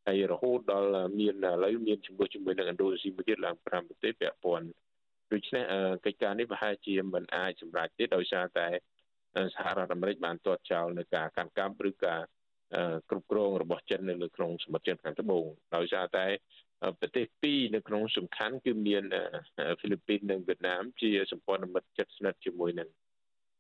[0.08, 4.68] ហើយរហូតដល់មានឥឡូវមានជំនួសជាមួយនឹងឥណ្ឌូនេស៊ីមួយទៀតឡើង5ប្រទេសពាក់ព័ន្ធ
[5.32, 5.64] ដូច្នេះ
[6.06, 8.68] កិច្ចការនេះប្រហែលជាមិនអាចសម្រេចទេដោយសារតែ
[9.56, 12.22] សហរដ្ឋអាមេរិកបានទាត់ចោលនៅការកាន់កាប់ឬការ
[13.10, 15.46] គ្រប់គ្រងរបស់ចិននៅលើក្នុងសមុទ្រចិនខាងត្បូង
[15.76, 16.26] ដោយសារតែ
[17.00, 19.04] ប្រទេសពីរនៅក្នុងសំខាន់គឺមាន
[19.80, 22.90] ហ្វីលីពីននិងវៀតណាមជាសម្ព័ន្ធមិត្តជិតស្និទ្ធជាមួយនឹង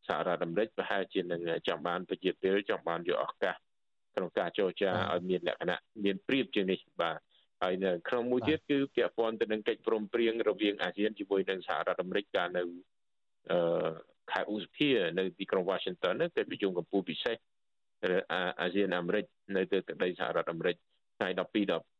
[0.07, 3.55] សហរដ្ឋអាមេរិកប្រហែលជានឹងចង់បានប្រជាពលចង់បានយកឱកាស
[4.15, 7.17] ក្នុងការចរចាឲ្យមានលក្ខណៈមានព្រៀបជាងនេះបាទ
[7.63, 12.63] ហើយនៅក្នុងមួយទៀតគឺពាក់ព័ន្ធទៅនឹងកិច្ចព្រមព្រៀងរវាងអាស៊ានជាមួយនឹងសហរដ្ឋអាមេរិកកាលនៅ
[13.51, 13.89] អឺ
[14.31, 17.37] ខែឧសភានៅទីក្រុង Washington នៅពេលប្រជុំកម្ពុជាពិសេស
[18.61, 20.75] អាស៊ានអាមេរិកនៅទៅដីសហរដ្ឋអាមេរិក
[21.17, 21.41] ថ្ងៃ12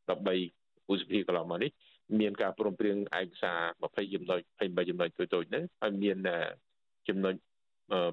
[0.10, 1.72] 13 ឧសភាកន្លងមកនេះ
[2.20, 6.18] មានការព្រមព្រៀងឯកសារ20ចំណុច23ចំណុចតូចៗហ្នឹងហើយមាន
[7.08, 7.34] ចំណុច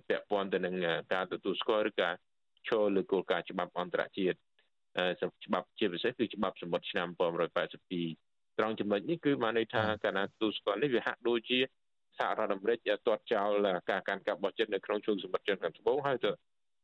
[0.09, 0.75] ពាក់ព័ន្ធទៅនឹង
[1.13, 2.15] ការទទួលស្គាល់ឬការ
[2.69, 4.37] ឈរលើគោលការណ៍ច្បាប់អន្តរជាតិ
[5.47, 7.09] ច្បាប់ជាពិសេសគឺច្បាប់សមុទ្រឆ្នាំ
[7.83, 11.59] 1982ត្រង់ចំណុចនេះគឺបានន័យថាកាលណាទទួលស្គាល់នេះវាហាក់ដូចជា
[12.19, 16.31] សហរដ្ឋអាមេរិកទាត់ចោលការកាន់កាប់របស់ចិននៅក្នុងជួរសមុទ្រចិនខាងត្បូងហើយទៅ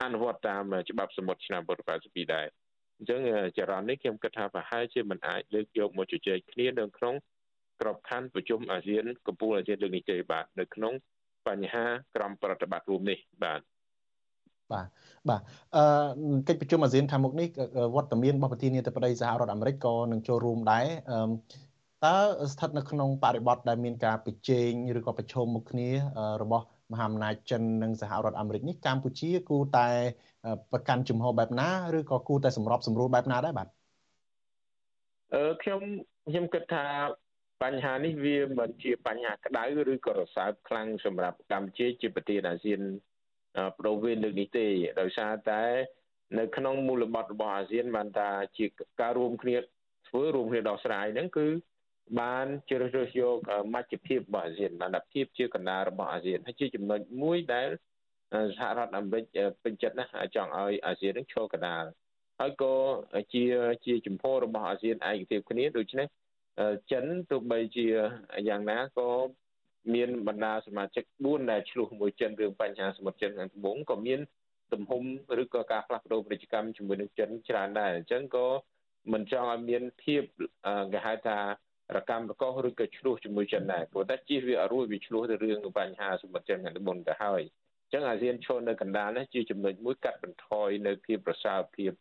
[0.05, 1.62] អនុវត្តតាមច្បាប់សមុទ្រឆ្នាំ
[1.97, 2.47] 1982ដែរ
[2.99, 3.20] អញ្ចឹង
[3.59, 7.14] ចរន្តនេះខ្ញុំគិតថាប្រហែលជាមិនអាចលើកយកមកជជែកគ្នានៅក្នុង
[7.80, 10.92] ក្របខ័ណ្ឌប្រជុំអាស៊ានកម្ពុជាអាស៊ានលើកនេះទេបាទនៅក្នុង
[11.49, 11.84] បញ្ហា
[12.14, 13.61] ក្រមប្រតិបត្តិរួមនេះបាទ
[14.72, 14.86] បាទ
[15.28, 15.40] បាទ
[15.76, 15.84] អឺ
[16.49, 17.49] កិច្ចប្រជុំអាស៊ានខាងមុខនេះ
[17.94, 21.20] វត្តមានរបស់ប្រធានាធិបតីសហរដ្ឋអាមេរិកក៏នឹងចូលរួមដែរអឺ
[22.05, 22.16] តើ
[22.53, 25.88] ស្ថិតនៅក្នុងបរិបទដែលមានការប្រជែងឬក៏ប្រឈមមុខគ្នា
[26.42, 29.89] របស់ មហាអំណាចចិននិងសហរដ្ឋអាមេរិកនេះកម្ពុជាគួរតែ
[30.72, 33.68] ប្រកាន់ជំហរបែបណាឬក៏គួរតែសម្របសម្រួលបែបណាដែរបាទ
[35.34, 35.80] អឺខ្ញុំ
[36.28, 36.84] ខ្ញុំគិតថា
[37.62, 42.80] បញ្ហានេះវាមិនជាបញ្ហាក្តៅឬក៏រសើបខ្លាំងសម្រាប់កម្ពុជាជាប្រធានអាស៊ាន
[43.78, 44.66] ប្រដូវវេនលើកនេះទេ
[45.01, 45.62] ដោយសារតែ
[46.39, 48.28] នៅក្នុងមូលបត្ររបស់អាស៊ានបានថា
[48.59, 48.66] ជា
[49.01, 49.57] ការរួមគ្នា
[50.09, 51.47] ធ្វើរួមគ្នាដោះស្រាយហ្នឹងគឺ
[52.20, 53.36] បានជ្រើសរើសយក
[53.74, 57.68] មជ្ឈភាពរបស់អាស៊ានបានថាភាពជាកណ្ដាលរបស់អាស៊ានហើយជាចំណុចមួយដែល
[58.56, 59.24] សហរដ្ឋអាមេរិក
[59.62, 61.84] ពេញចិត្តណាស់ចង់ឲ្យអាស៊ាននឹងឈរកណ្ដាល
[62.40, 62.74] ហើយក៏
[63.34, 63.44] ជា
[63.86, 66.06] ជាចំហរបស់អាស៊ានឯកភាពគ្នាដូច្នេះ
[66.92, 67.86] ចិនទោះបីជា
[68.48, 69.09] យ៉ាងណាក៏
[69.94, 74.20] មានបណ្ដាសមាជិក4ដែលឆ្លោះមួយចិនរឿងបញ្ហាសមុទ្រចិនខាងត្បូងក៏មាន
[74.72, 75.02] ទំហំ
[75.42, 78.46] ឬក៏ការផ្លាស់ប្ដូរពាណិជ្ជកម្មជាមួយនឹងចិនច្រើនដែរអញ្ចឹងក៏
[79.12, 80.22] មិនចង់ឲ្យមានភាព
[80.92, 81.38] គេហៅថា
[81.97, 87.43] រកម្មរកោសឬក៏ឆ្លោះជាមួយចិនដែរព្រោះតែជិះវាអរួយវាឆ្លោះទៅរឿងបញ្ហាសមុទ្រចិនខាងត្បូងទៅហើយ
[87.84, 91.93] អញ្ចឹងអាស៊ានឈរនៅកណ្ដាលនេះជាចំណុចមួយកាត់បន្ថយនៅភាពប្រសើរភាព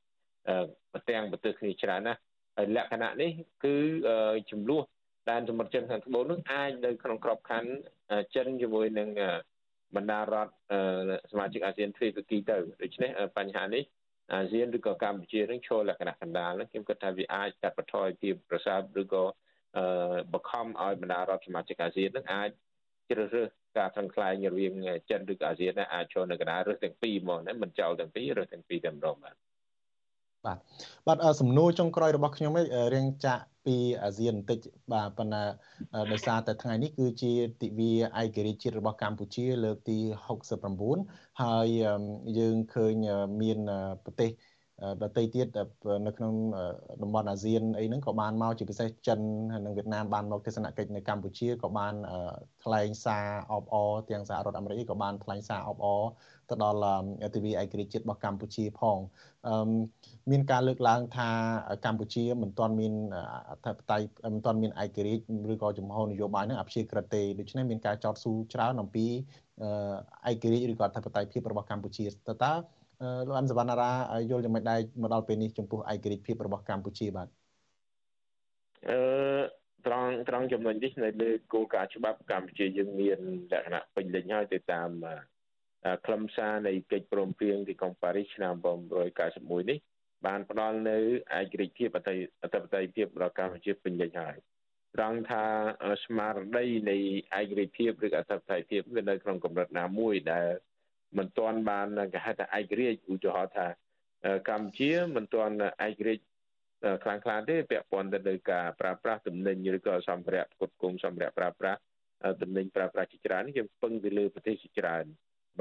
[0.94, 2.20] ប្រទាំងប្រទេសគ្នាច្រើនណាស់
[2.58, 3.32] ហើយលក្ខណៈនេះ
[3.66, 3.76] គឺ
[4.52, 4.84] ចំនួន
[5.30, 7.70] ដែនសមុទ្រចិនខាងត្បូងនឹងអាចនៅក្នុងក្របខ័ណ្ឌ
[8.36, 9.10] ចិនជាមួយនឹង
[9.96, 10.52] បណ្ដារដ្ឋ
[11.32, 13.84] សមាជិកអាស៊ានទ្វេភាគីទៅដូច្នេះបញ្ហានេះ
[14.34, 19.24] អាស៊ានឬក៏កម្ពុជានឹងឈរលក្ខណៈកណ្ដាលនឹងខ្ញុំគិតថាវាអាចកាត់បន្ថយភាពប្រសើរឬក៏
[20.34, 22.50] បខំឲ្យបណ្ដារដ្ឋសមាជិកអាស៊ាននឹងអាច
[23.10, 24.74] ជ្រើសរើសការថ្លឹងថ្លែងរវាង
[25.10, 29.36] ចិនឬក៏អាស៊ានអាចឈរនៅកណ្ដាលរើសទាំងពីរហ្មងណាមិនចោលទាំងពីររើសទាំងពីរតែម្ដងបាទ
[30.46, 30.58] បាទ
[31.08, 34.60] បាទសំណួរចុងក្រោយរបស់ខ្ញុំឯងរៀងចាក់ពីអាស៊ានបន្តិច
[34.94, 35.44] បាទប៉ុន្តែ
[36.12, 39.98] ដោយសារតែថ្ងៃនេះគឺជាទិវាឯករាជ្យជាតិរបស់កម្ពុជា លើកទី
[40.68, 41.68] 69ហើយ
[42.40, 42.94] យើងឃើញ
[43.42, 43.60] មាន
[44.04, 44.30] ប្រទេស
[45.02, 45.48] ដទៃទៀត
[46.08, 46.34] នៅក្នុង
[47.02, 49.20] តំបន់អាស៊ានអីហ្នឹងក៏បានមកជាពិសេសចិន
[49.66, 51.94] និងវៀតណាមបានមកទស្សនកិច្ចនៅកម្ពុជាក៏បាន
[52.64, 56.02] ថ្លែងសារអបអរទាំងសហរដ្ឋអាមេរិកក៏បានថ្លែងសារអបអរ
[56.50, 56.80] ទៅដល់
[57.36, 58.98] ទិវាឯករាជ្យជាតិរបស់កម្ពុជាផង
[60.32, 61.30] មានការលើកឡើងថា
[61.86, 62.94] កម្ពុជាមិនទាន់មាន
[63.50, 65.24] អធិបតេយ្យមិនទាន់មានឯករាជ្យ
[65.54, 69.06] ឬក៏ចំហនយោបាយនឹងអព្យាក្រឹតទេដូច្នេះមានការចោទសួរច្រើនអំពី
[70.30, 72.54] ឯករាជ្យឬក៏អធិបតេយ្យភាពរបស់កម្ពុជាតើតើ
[73.28, 73.92] លោកអនសវណ្ណារា
[74.30, 77.28] យល់យ៉ាងម៉េចដែរមកដល់ពេលនេះចំពោះឯករាជ្យភាពរបស់កម្ពុជាបាទ
[78.90, 79.00] អឺ
[79.88, 83.20] ត្រង់ត្រង់ចំណុចនេះនៅលើគោលការណ៍ច្បាប់កម្ពុជាយើងមាន
[83.52, 84.90] លក្ខណៈពេញលេញហើយទៅតាម
[86.06, 88.54] ខ្លឹមសារនៃកិច្ចព្រមព្រៀងទីក្រុងប៉ារីសឆ្នាំ
[89.12, 89.80] 1991នេះ
[90.26, 90.98] បានផ្ដល់នៅ
[91.40, 92.00] ឯករាជ្យភាពអ
[92.54, 94.38] ធិបតេយ្យភាពដល់កម្ពុជាពេញលេញហើយ
[94.96, 95.44] ត្រង់ថា
[96.04, 96.98] ស្មារតីនៃ
[97.40, 100.48] ឯករាជ្យភាពឬអធិបតេយ្យភាពវានៅក្នុងកម្រិតណាមួយដែល
[101.18, 103.68] មិនទាន់បានគេហៅថាឯករាជ្យឧទាហរណ៍ថា
[104.50, 105.56] កម្ពុជាមិនទាន់
[105.88, 106.24] ឯករាជ្យ
[107.04, 111.80] ខ្លាំងខ្លាទេពាក់ព័ន្ធទៅនឹងការប្រើប្រាស់ទំនិញឬក៏សម្ភារៈផ្គត់ផ្គង់សម្ភារៈប្រើប្រាស់
[112.42, 115.06] ទំនិញប្រើប្រាស់ជាច្រើននេះយើងពឹងទៅលើប្រទេសជាច្រើន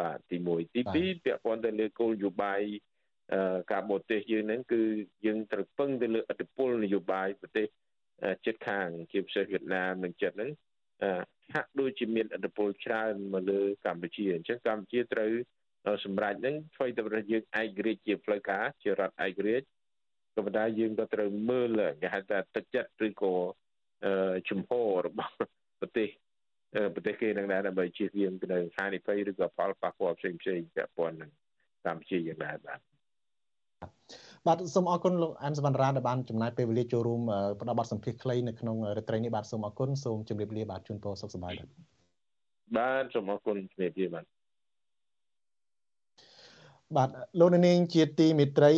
[0.01, 2.61] បាទទី1ទី2ពាក់ព័ន្ធទៅលើគោលនយោបាយ
[3.73, 4.83] ការបរទេសយើងហ្នឹងគឺ
[5.27, 7.67] យើងត្រូវពឹងទៅលើអធិបុលនយោបាយប្រទេស
[8.47, 10.51] ជិតខាងជាពិសេសវៀតណាមនិងចិនហ្នឹង
[11.55, 15.33] ហាក់ដូចជាមានឥទ្ធិពលច្រើនមកលើកម្ពុជាអញ្ចឹងកម្ពុជាត្រូវ
[16.05, 19.67] សម្រាប់នឹងធ្វើទៅរយើងឯករាជ្យជាផ្លូវការជារដ្ឋឯករាជ្យ
[20.35, 23.35] ក៏ប៉ុន្តែយើងក៏ត្រូវមើលគេហៅថាទឹកចិត្តឬក៏
[24.49, 25.33] ជំហររបស់
[25.81, 26.09] ប្រទេស
[26.95, 31.31] ប្រទេសគេនឹងដែរដើម្បីជៀសវាងទៅនឹងហានិភ័យឬក៏ផលប៉ះពាល់ផ្សេងផ្សេងពាក់ព័ន្ធនឹង
[31.87, 32.96] កម្ពុជាយ៉ាងដែរបាទ
[34.47, 37.23] បាទសូមអរគុណលោកអានសវណ្ណរាដែលបានចំណាយពេលវេលាចូលរួម
[37.61, 41.69] ផ្ដល់បទសម្ភាសន៍ខ្លីនៅក្នុងរាត្រីនេះបាទសូមអរគុណសូមជម្រាបលាបាទជូនពរសុខសប្បាយបាទ
[42.77, 44.25] បាទសូមអរគុណជម្រាបលាបាទ
[46.97, 47.09] បាទ
[47.41, 48.73] លោកនាងជាទីមេត្រី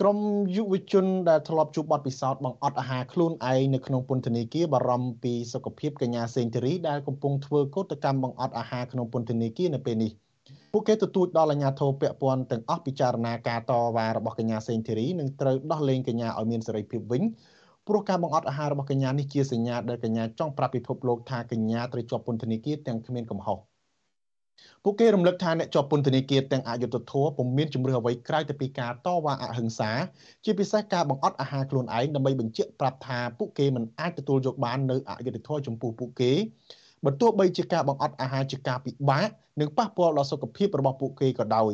[0.00, 0.18] ក្រម
[0.56, 10.12] យុវជនដែលធ្លាប់ជួបបទពិសោធន៍បង្អត់អាហារខ្លួនឯងនៅក្នុងពន្ធនាគារបារម្ភពីសុខភាពកញ្ញាសេងធីរីដែលកំពុងធ្វើកោតកម្មបង្អត់អាហារក្នុងពន្ធនាគារនៅពេលនេះ
[10.72, 17.22] ពួកគេទទូចដល់អាជ្ញាធរពាក់ព័ន្ធទាំងអស់ពិចារណាការតវ៉ារបស់កញ្ញាសេងធីរីនិងត្រូវដោះលែងកញ្ញាឲ្យមានសេរីភាពវិញ
[17.88, 23.58] ព្រោះការបង្អត់អាហាររបស់កញ្ញានេះជាសញ្ញាដែលកញ្ញាចង់ប្រាប់ពិភពលោកថាកញ្ញាត្រូវជាប់ពន្ធនាគារទាំងគ្មានកំហុស
[24.84, 29.90] ពួកគេរំលឹកថាអ្នកជាប់ពន្ធនាគារទាំងអយុធធរពុំមានជំរឿអ្វីក្រៅតែពីការតវ៉ាអហិង្សា
[30.44, 36.32] ជាពិសេសការបង្អត់អាហារខ្លួនឯងដើម្បីបញ្ជាក់ប្រាប់ថាពួកគេមិនអាចទទួលយកបាននៅអយុធធរចំពោះពួកគេ
[37.04, 39.28] បើទោះបីជាការបង្អត់អាហារជាការពិបាក
[39.60, 41.72] និងប៉ះពាល់ដល់សុខភាពរបស់ពួកគេក៏ដោយ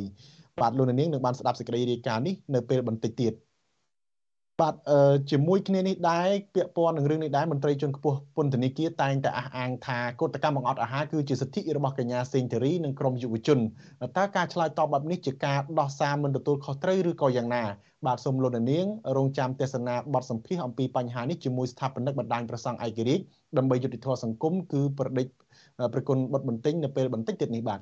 [0.60, 3.32] បាទលោកនាងនឹងបានស្ដាប់សេចក្តីរាយការណ៍នេះនៅពេលបន្តិចទៀត
[4.60, 4.74] បាទ
[5.30, 13.58] ជាមួយគ្នានេះដែរពាក់ព័ន្ធនឹងរឿងនេះដែរមន្ត្រីជាន់ខ្ពស់ពន្ធនាគារតែងតែអះអាងថាកតកម្មបង្អត់អាហារគឺជាសិទ្ធិរបស់កញ្ញាសេងធីរីនិងក្រុមយុវជន
[14.16, 17.64] តើការឆ្លើយតបបែបនេះជាការដោះសារមិនទទួលខុសត្រូវឬក៏យ៉ាងណា
[18.06, 18.86] បាទសូមលោកនាង
[19.16, 23.24] រងចាំទេសនាបទសម្ភាសអំពីបញ្ហានេះជាមួយស្ថាបនិកបណ្ដាញប្រសង់ឯករាជ្យ
[23.58, 25.26] ដើម្បីយុតិធធម៌សង្គមគឺប្រដេច
[25.92, 27.80] ប្រគុណបុតបន្ទិញនៅពេលបន្តិចទៀតនេះបាទ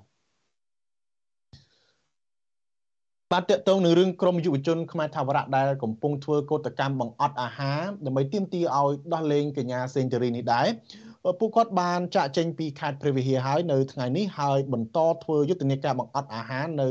[3.32, 10.66] បាទតកតងនឹងរឿងក្រមយុវជនខ្មែរថាវរៈដែលកំពុងធ្វើកោតកម្មបង្អត់អាហារដើម្បីទាមទារឲ្យដោះលែងកញ្ញាសេងធារីនេះដែរ
[11.40, 16.88] ពួកគាត់បានចាក់ចេញពីខេត្តព្រះវិហារហើយនៅថ្ងៃនេះហើយបន្តធ្វើយុទ្ធនាការបង្អត់អាហារនៅ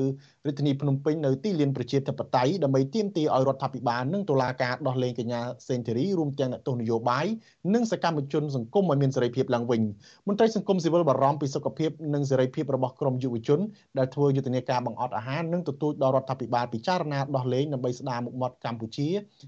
[0.48, 7.26] រាជធានីភ្នំពេញនៅទីលានប្រជាធិបតេយ្យដើម្បីទាមទារឲ្យរដ្ឋាភិបាលនិងតុលាការដោះលែងកញ្ញាសេនធូរីរួមទាំងអ្នកទស្សនយោបាយ
[7.74, 9.82] និងសកម្មជនសង្គមឲ្យមានសេរីភាពឡើងវិញ
[10.28, 13.60] មន្ត្រីសង្គមស៊ីវិលបារម្ភពីសុខភាពនិងសេរីភាពរបស់ក្រុមយុវជន
[13.98, 19.08] ដែលធ្វើយុទ្ធនាការបង្អត់អាហារនិងទទូចដល់រដ្ឋាភិបាលពិចារណាដោះលែងដើម្បីស្ដារមុខមាត់កម្ពុជា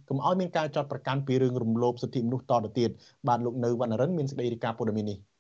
[0.10, 2.90] កុំឲ្យមានការចោទប្រកាន់ពីរឿងរំលោភសិទ្ធិមនុស្សតទៅទៀត
[3.28, 5.33] បាទលោកនៅវណ្ណរិនមានសេចក្តីរាយការណ៍ព័ត៌មាននេះ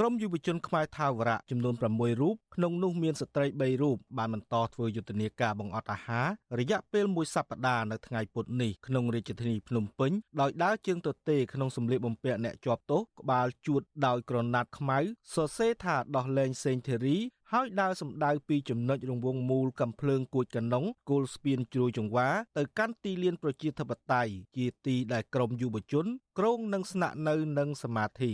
[0.00, 6.26] ក្រុមយុវជនខ្មែរថាវរៈចំនួន6រូបក្នុងនោះមានស្ត្រី3រូបបានបន្តធ្វើយុទ្ធនាការបង្អត់អាហារ
[6.58, 14.98] រយៈពេលមួយសប្តាហ៍នៅថ្ងៃពុធនេះក្នុងរាជធានីភ្នំពេញដោយដើរជើងទទេក្នុងសម្លៀកបំពាក់អ្នកជាប់ទោសក្បាលជួតដោយក្រណាត់ខ្មៅ
[15.34, 17.16] សរសេរថាដោះលែងសេងធីរី
[17.52, 22.28] ហើយដើរសម្ដៅពីចំណុចរង្វង់មូលកំភ្លើងគួចកណ្ដុងគោលស្ពានជ្រោយចង្វា
[22.58, 26.06] ទៅកាន់ទីលានប្រជាធិបតេយ្យជាទីដែលក្រមយុវជន
[26.38, 28.32] ក្រងនឹងស្នាក់នៅនិងសមាធិ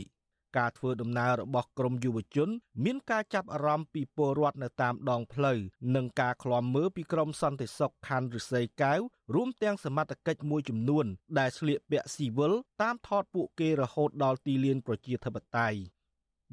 [0.56, 2.48] ការធ្វើដំណើររបស់ក្រមយុវជន
[2.84, 5.58] មានការចាប់អារម្មណ៍ពីពលរដ្ឋនៅតាមដងផ្លូវ
[5.94, 9.00] និងការឃ្លាំមើលពីក្រមសន្តិសុខខណ្ឌរិស័យកែវ
[9.34, 11.06] រួមទាំងសមត្ថកិច្ចមួយចំនួន
[11.38, 12.52] ដែលស្លៀកពាក់ស៊ីវិល
[12.82, 15.78] តាមថតពួកគេរហូតដល់ទីលានប្រជាធិបតេយ្យ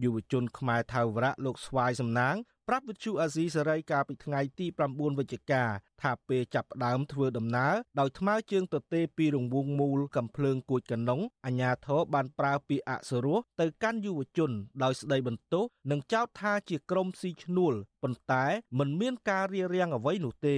[0.04, 2.36] យុវជនខ្មែរថៅវរៈលោកស្វាយសំណាង
[2.68, 5.64] ប្រាប់វិទ្យុអាស៊ីសេរីកាលពីថ្ងៃទី9វិច្ឆិកា
[6.02, 14.52] ថាពេលចាប់ផ្ដើមធ្វើដំណើរដោយថ្មើរជើងទទេពីរង្វង់មូលកំភ្លើងគួចកណ្ដុងអាញាធរបានប្រើពាក្យអសុរោះទៅកាន់យុវជន
[14.84, 18.46] ដោយស្ដីបន្ទោសនិងចោទថាជាក្រុមស៊ីឈ្នួលប៉ុន្តែ
[18.80, 20.58] មិនមានការរារាំងអ្វីនោះទេ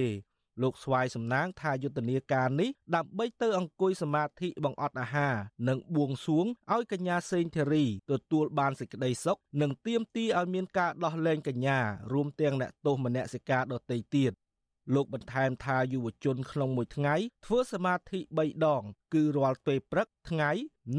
[0.62, 5.34] លោកស្វាយសំណាងថាយុទ្ធនាការនេះដើម្បីទៅអង្គុយសមាធិបង្អត់អាហារ
[5.68, 11.78] និងបួងសួងឲ្យកញ្ញាសេងធារីទទួលបានសេចក្តីសុខនិងទាមទារឲ្យមានការដោះលែងកញ្ញា
[12.12, 14.32] រួមទាំងអ្នកទោសមនសិការដទៃទៀត
[14.94, 17.14] លោកបន្ថែមថាយុវជនក្នុងមួយថ្ងៃ
[17.46, 18.82] ធ្វើសមាធិ3ដង
[19.14, 20.50] គឺរាល់ពេលព្រឹកថ្ងៃ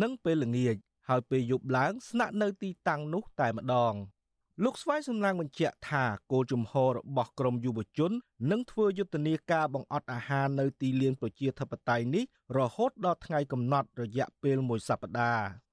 [0.01, 0.75] និងពេលល្ងាច
[1.07, 3.93] ហើយពេលយប់ឡើងស្នាក់នៅទីតាំងនោះតែម្ដង។
[4.63, 8.11] លោកស្វាយសំឡាងបញ្ជាក់ថាគោលជំហររបស់ក្រមយុវជន
[8.51, 12.23] នឹងធ្វើយុទ្ធនាការបង្អត់អាហារនៅទីលានប្រជាធិបតេយ្យនេះ
[12.57, 15.64] រហូតដល់ថ្ងៃកំណត់រយៈពេលមួយសប្តាហ៍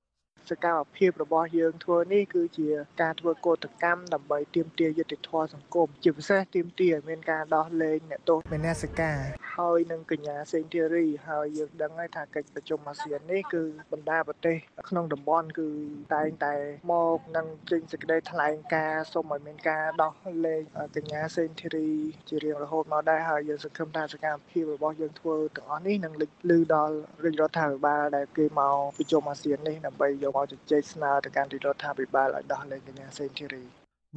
[0.50, 2.68] សកម្មភាពរបស់យើងធ្វើនេះគឺជា
[3.02, 9.12] ការធ្វើកោតកម្មដើម្បីទាមទារយុត្តិធម៌សង្គមជាពិសេសទាមទារឲ្យមានការដោះលែងអ្នកទោសមេនសិកា
[9.56, 13.62] ហើយនឹងកញ្ញាសេងធីរីហើយយើងដឹងហើយថាកិច្ចប្រជុំអាស៊ាននេះគឺ
[13.92, 14.56] បណ្ដាប្រទេស
[14.88, 15.68] ក្នុងតំបន់គឺ
[16.14, 16.54] តែងតែ
[16.92, 20.14] មកនឹងចេញសេចក្តីថ្លែងការណ៍សូមឲ្យមានការដោះ
[20.46, 20.62] លែង
[20.96, 21.90] កញ្ញាសេងធីរី
[22.28, 33.63] ជារៀងរហូតមកដែរហើយយើងសង្ឃឹមថាសកម្មភាពរបស់យើងធ្វើទាំងអស់នេះនឹងលេចលឺដល់រាជរដ្ឋាភិបាលដែលគេមកប្រជុំអាស៊ាននេះដើម្បីយកមកជជែកស្នើទៅកាន់រដ្ឋាភិបាលឲ្យដោះលែងកញ្ញាសេងធីរី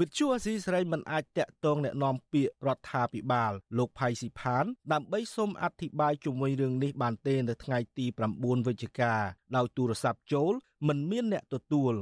[0.00, 8.06] វិទ្យុអស៊ីសេរីមិនអាចតាក់ទងแนะនាំពាក្យរដ្ឋាភិបាលលោកផៃស៊ីផានដើម្បីសូមអធិប្បាយជុំវិញរឿងនេះបានទេនៅថ្ងៃទី
[8.36, 9.14] 9វិច្ឆិកា
[9.56, 10.52] ដោយទូរស័ព្ទចូល
[10.88, 11.94] មិនមានអ្នកទទួល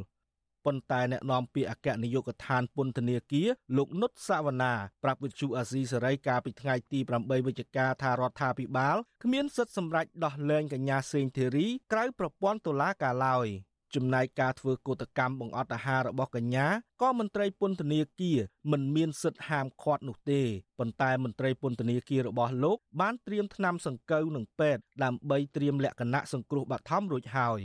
[0.66, 13.48] ប៉ុន្តែអ្នកនាំពាក្យអគ្គនាយកដ្ឋានពន្ធនាគារលោកនុតសាវណ្ណាប្រាប់វិទ្យុអាស៊ីសេរីកាលពីថ្ងៃទី8វិច្ឆិកាថារដ្ឋាភិបាលគ្មានសិទ្ធិសម្រេចដោះលែងកញ្ញាសេងធីរីក្រៅប្រព័ន្ធតុលាការឡើយ។
[13.95, 16.67] ចំណែកការធ្វើកោតកម្មបង្អត់អាហាររបស់កញ្ញា
[17.01, 18.39] ក៏មន្ត្រីពន្ធនាគារ
[18.71, 20.41] មិនមានសិទ្ធិហាមឃាត់នោះទេ
[20.79, 27.61] ប៉ុន្តែមន្ត្រីពន្ធនាគាររបស់លោកបានត្រៀមថ្នាំសង្កូវនិងពេទ្យដើម្បីត្រៀមលក្ខណៈសង្គ្រោះបឋមរួចហើយ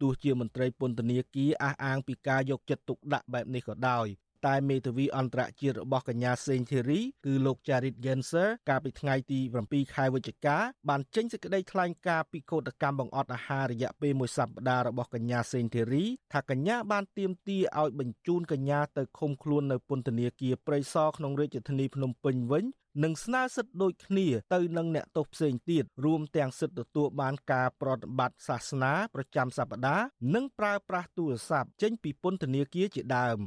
[0.00, 4.06] ទោះជាមន្ត្រីពន្ធនាគារអះអាងពីការយកចិត្តទុកដាក់បែបនេះក៏ដោយ
[4.46, 10.56] តែមេធាវីអន្តរជាតិរបស់កញ្ញាសេងធីរីគឺលោក Charit Genser កាលពីថ្ងៃទី7ខែវិច្ឆិកា
[10.88, 22.66] បានចេញសេចក្តីថ្លែងការណ៍ពីកោតកម្មបង្អត់អាហាររយៈពេលមួយសប្តាហ៍របស់កញ្ញាសេងធីរីថាកញ្ញាបានទាមទារឲ្យបញ្ជូនកញ្ញាទៅឃុំខ្លួននៅពន្ធនាគារព្រៃសរក្នុងរាជធានីភ្នំពេញវិញ
[23.04, 33.38] និងស្នើសិទ្ធិដូចគ្នាទៅនឹងអ្នកទោសផ្សេងទៀតរួមទាំងសិទ្ធិទទួលបានការប្រតិបត្តិសាសនាប្រចាំសប្តាហ៍និងប្រើប្រាស់ទូរស័ព្ទចេញពីពន្ធនាគារជាដើម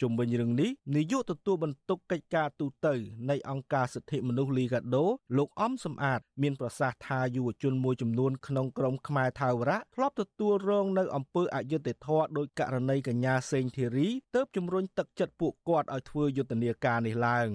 [0.00, 2.86] ជុំវិញរឿងនេះនាយកទទួលបន្ទុកកិច្ចការទូត
[3.30, 5.04] នៃអង្គការសិទ្ធិមនុស្សលីកាដូ
[5.38, 17.48] លោកអំសំអាត មានប្រសាសន៍ថាយុវជនមួយចំនួនក្នុងក្រុមខ្មែរថាវរៈធ្លាប់ទទួលរងនៅអំពើអយុត្តិធម៌ដោយករណីកញ្ញាសេងធីរីទើបជំរុញទឹកចិត្តពួកគាត់ឲ្យធ្វើយុទ្ធនាការនេះឡើង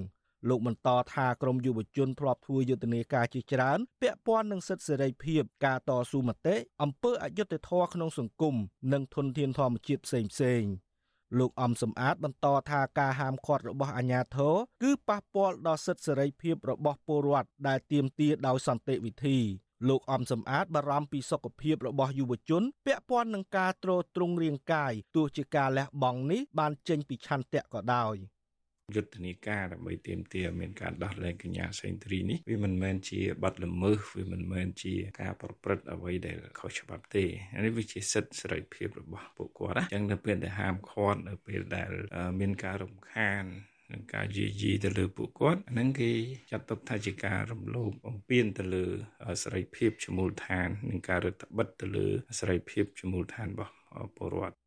[0.49, 8.55] លោកបន្តថាក្រមយុវជនធ្លាប់ធ្វើយុទ្ធនាការជាច្រើន ពាក់ព័ន្ធនឹងសិទ្ធិសេរីភាពការតស៊ូមតិអំពើអយុត្តិធម៌ក្នុងសង្គម
[8.93, 10.88] និងធនធានធម្មជាតិផ្សេងៗ
[11.37, 19.37] លោកអំសំអាតបន្តថាការហាមឃាត់របស់អាជ្ញាធរគឺប៉ះពាល់ដល់សិទ្ធិសេរីភាពរបស់ពលរដ្ឋដែលទាមទារដោយសន្តិវិធី
[19.89, 28.15] លោកអំសំអាតបារម្ភពីសុខភាពរបស់យុវជន ពាក់ព័ន្ធនឹងការទ្រទ្រង់រាងកាយទោះជាការលះបង់នេះបានចេញពីឆន្ទៈក៏ដោយ
[28.95, 37.25] យុទ្ធនាការដើម្បីទាមទារមានការដោះលែងកញ្ញាសេងទ្រីនេះវាមិនមែនជាបទល្មើសវាមិនមែនជាការប្រព្រឹត្តអ្វីដែលខុសច្បាប់ទេ
[37.65, 41.91] នេះវាជាសិទ្ធិសេរីភាពរបស់ពួកគាត់ណាអញ្ចឹងនៅពេលដែលហាមឃាត់នៅពេលដែល
[42.39, 43.45] មានការរំខាន
[43.93, 46.11] នឹងការយាយីទៅលើពួកគាត់ហ្នឹងគេ
[46.51, 48.85] ចាត់ទុកថាជាការរំលោភបំពានទៅលើ
[49.43, 52.07] សេរីភាពជាមូលដ្ឋាននិងការរដ្ឋបិទទៅលើ
[52.39, 53.73] សេរីភាពជាមូលដ្ឋានរបស់
[54.17, 54.57] ពលរដ្ឋ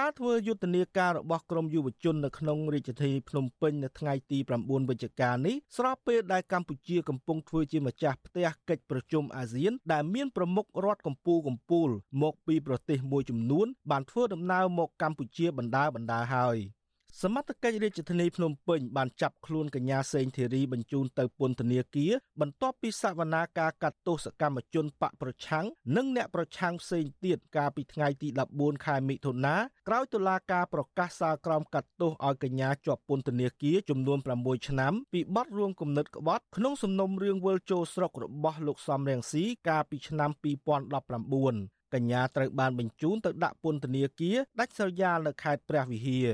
[0.00, 16.56] ការធ្វើយុទ្ធនាការរបស់ក្រមយុវជននៅក្នុងរាជធានីភ្នំពេញនៅថ្ងៃទី9វិច្ឆិកានេះស្របពេលដែលកម្ពុជាកំពុងធ្វើជាម្ចាស់ផ្ទះកិច្ចប្រជុំអាស៊ាន ដែលមានប្រមុខរដ្ឋកម្ពុជាកម្ពុជាមកពីប្រទេសមួយចំនួន បានធ្វើដំណើរមកកម្ពុជាបណ្ដាបណ្ដាហើយ។
[17.22, 29.56] សមត្ថកិច្ចរាជធានីភ្នំពេញបានចាប់ខ្លួនកញ្ញាសេងធីរីបញ្ជូនទៅពន្ធនាគារបន្ទាប់ពីសវនាការកាត់ទោសកម្មជនបកប្រឆាំងនិងអ្នកប្រឆាំងផ្សេងទៀតកាលពីថ្ងៃទី14ខែមិថុនា
[29.88, 46.30] ក្រោយតុលាការប្រកាសសាលក្រមកាត់ទោសឲ្យកញ្ញាជាប់ពន្ធនាគារចំនួន6ឆ្នាំពីបទរួមគំនិតក្បត់ក្នុងសំណុំរឿងវិលចូលស្រុករបស់លោកសំរងស៊ីកាលពីឆ្នាំ2019កញ្ញាត្រូវបានបញ្ជូនទៅដាក់ពន្ធនាគារដាច់ស្រយាលនៅខេត្តព្រះវិហារ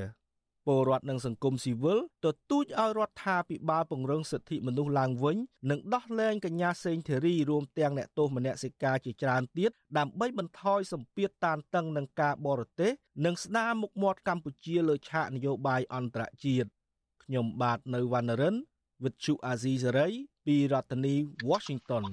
[0.67, 5.37] ពលរដ្ឋនិងសង្គមស៊ីវិលទទូចឲ្យរដ្ឋាភិបាលពង្រឹងសិទ្ធិមនុស្សឡើងវិញ
[5.71, 12.93] និងដោះលែងកញ្ញាសេងធីរីរួមទាំងអ្នកទោសមនសិការជាច្រើនទៀតដើម្បីបន្ថយសម្ពាធតានតឹងនឹងការបរទេស
[13.25, 16.69] និងស្ដារមុខមាត់កម្ពុជាលើឆាកនយោបាយអន្តរជាតិ
[17.25, 18.57] ខ្ញុំបាទនៅវណ្ណរិន
[19.03, 20.13] with Chu Azizi Saray
[20.47, 21.15] ពីរដ្ឋធានី
[21.51, 22.05] Washington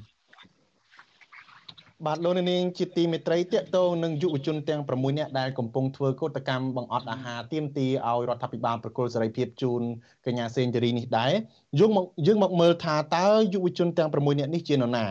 [2.08, 9.82] បាទលោកនាងជាទីមេត្រីតកតងនឹងយុវជនទាំង6នាក់ដែលកំពុងធ្វើកោតកម្មបង្អត់អាហារទាមទារឲ្យរដ្ឋាភិបាលប្រគល់សេរីភាពជូន
[10.26, 11.32] កញ្ញាសេងធារីនេះដែរ
[11.80, 15.06] យើងមកយើងមកមើលថាតើយុវជនទាំង6នាក់នេះជានរណា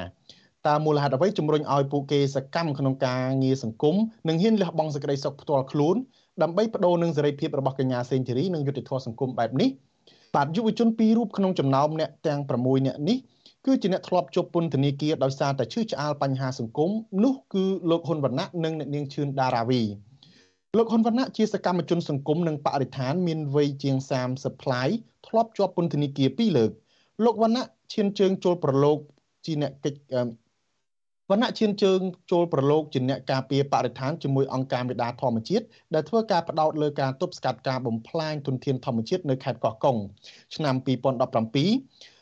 [0.67, 3.97] តើមូលហេតុអ្វីជំរុញឲ្យពួកគេសកម្មក្នុងការងារសង្គម
[4.29, 5.97] និងហ៊ានលះបង់សេចក្តីសុខផ្ទាល់ខ្លួន
[6.43, 9.71] ដើម្បីបដូរនឹងសេរីភាពរបស់កញ្ញាសេងធារីនិងយុត្តិធម៌សង្គមបែបនេះ
[10.35, 13.19] បាទយុវជនពីររូបក្នុងចំណោមអ្នកទាំង6នាក់នេះ
[13.69, 16.91] គឺជាអ្នកធ្លាប់ជាប់ពន្ធនាគារដោយសារតែឈឺឆ្អាលបញ្ហាសង្គម
[17.25, 19.83] នោះគឺលោកហ៊ុនវណ្ណៈនិងអ្នកនាងឈឿនដារាវី
[20.77, 23.97] លោកហ៊ុនវណ្ណៈជាសកម្មជនសង្គមនិងបរិស្ថានមានវ័យជាង
[24.31, 24.89] 30ប្លាយ
[25.27, 26.71] ធ្លាប់ជាប់ពន្ធនាគារ2លើក
[27.25, 28.99] លោកវណ្ណៈឈានជើងចូលប្រឡូក
[29.47, 30.01] ជាអ្នកកិច្ច
[31.31, 32.01] វណ្ណៈឈានជើង
[32.31, 35.65] ចូលប្រឡូកជាអ្នកការពារបរិស្ថានជាមួយអង្គការមេដាធម្មជាតិ
[35.95, 39.97] ដែលធ្វើការផ្ដោតលើការទប់ស្កាត់ការបំផ្លាញធនធានធម្មជាតិនៅខេត្តកោះកុង
[40.55, 42.18] ឆ្នាំ2017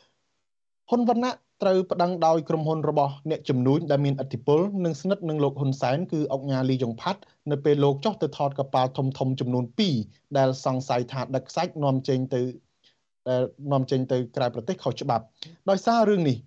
[0.89, 1.31] ហ៊ុនវណ្ណៈ
[1.61, 7.21] ត្រូវប្តឹងដោយក្រុមហ៊ុនរបស់អ្នកជំនួញដែលមានឥទ្ធិពលនិងស្និទ្ធនឹងលោកហ៊ុនសែនគឺអង្គញាលីយ៉ុងផាត់
[7.51, 9.65] នៅពេលលោកចុះទៅថតកប៉ាល់ធំធំចំនួន
[9.99, 12.41] 2ដែលសង្ស័យថាដឹកខ្សាច់នាំចេញទៅ
[13.27, 15.23] ដែលនាំចេញទៅក្រៅប្រទេសខុសច្បាប់
[15.69, 16.37] ដោយសាររឿងនេះ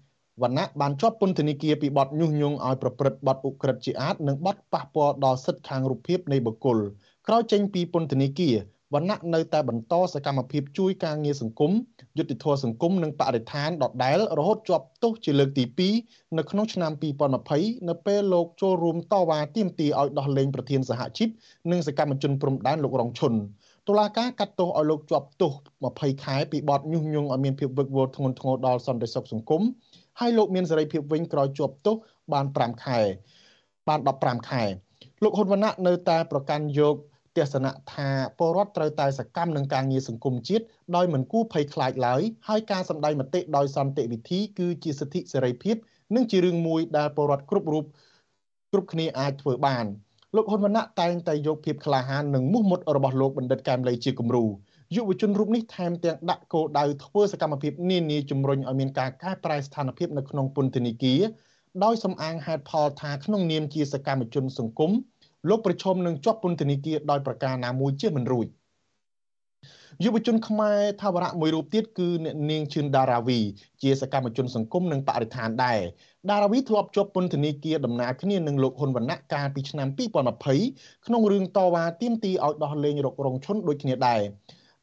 [0.42, 6.78] វណ្ណៈបានជាប់ពន្ធនាគារពីបទញុះញង់ឲ្យប្រព្រឹត្តបទឧក្រិដ្ឋជាអាតនិងបទប៉ះពាល់ដល់សិទ្ធិខាងរូបភាពនៃបុគ្គល
[7.26, 8.54] ក្រោយចេញពីពន្ធនាគារ
[8.94, 11.72] វណ្ណៈនៅតែបន្តសកម្មភាពជួយការងារសង្គម
[12.18, 15.64] យុតិធធសង្គមនិងបរិស្ថានដដែលរហូតជាប់ទោសជាលើកទី
[16.00, 16.92] 2នៅក្នុងឆ្នាំ
[17.40, 21.28] 2020នៅពេលលោកចូលរួមតវ៉ាទាមទារឲ្យដោះលែងប្រធានសហជីព
[21.70, 23.32] និងសកម្មជនព្រំដែនលោករងឈុន
[23.88, 25.52] តុលាការកាត់ទោសឲ្យលោកជាប់ទោស
[25.88, 29.62] 20ខែពីបទញុះញង់ឲ្យមានភាពវឹកវរធ្ងន់ធ្ងរដល់សន្តិសុខសង្គម
[30.20, 31.96] ហើយលោកមានសេរីភាពវិញក្រោយជាប់ទោស
[32.32, 33.00] បាន5ខែ
[33.88, 34.64] បាន15ខែ
[35.22, 36.96] លោកហ៊ុនវណ្ណៈនៅតែប្រកាន់យក
[37.36, 38.08] ទស្សនៈថា
[38.38, 40.64] ពលរដ្ឋត្រូវតែសកម្មនឹងការងារសង្គមជាតិ
[40.96, 45.76] ដោយមិនគួរភ័យខ្លាចឡើយហើយការសម្ដែងមតិដោយសន្តិវិធីគឺជាសិទ្ធិសេរីភាព
[46.14, 47.84] និងជារឿងមួយដែលពលរដ្ឋគ្រប់រូប
[48.72, 49.86] គ្រប់គ្នាអាចធ្វើបាន
[50.36, 54.44] លោកហ៊ុនវណ្ណៈតែងតែយកភាពក្លាហាននិងមុះមុតរបស់លោកបណ្ឌិតកែមលីជាគំរូ
[54.96, 61.20] យុវជនរូបនេះថែមទាំងដាក់គោលដៅធ្វើសកម្មភាពនានាជំរុញឲ្យមានការកែប្រែស្ថានភាពនៅក្នុងពន្ធនាគារ
[61.84, 64.90] ដោយសំអាងហេតុផលថាក្នុងនាមជាសកម្មជនសង្គម
[65.48, 68.46] លោកប្រឈមនឹងជាប់ពន្ធនាគារដោយប្រការណាមួយជាមិនរួច
[70.04, 73.38] យុវជនខ្មែរថាវរៈមួយរូបទៀតគឺអ្នកនាងឈឿនដារាវី
[73.82, 75.80] ជាសកម្មជនសង្គមនិងបរិស្ថានដែរ
[76.30, 79.88] ដារាវីធ្លាប់ជាប់ពន្ធនាគារដំណើរគ្នានឹងលោកហ៊ុនវណ្ណៈកាលពីឆ្នាំ
[80.46, 84.20] 2020ក្នុងរឿងតវ៉ាទាមទារឲ្យដោះលែងរករងឈុនដូចគ្នាដែរ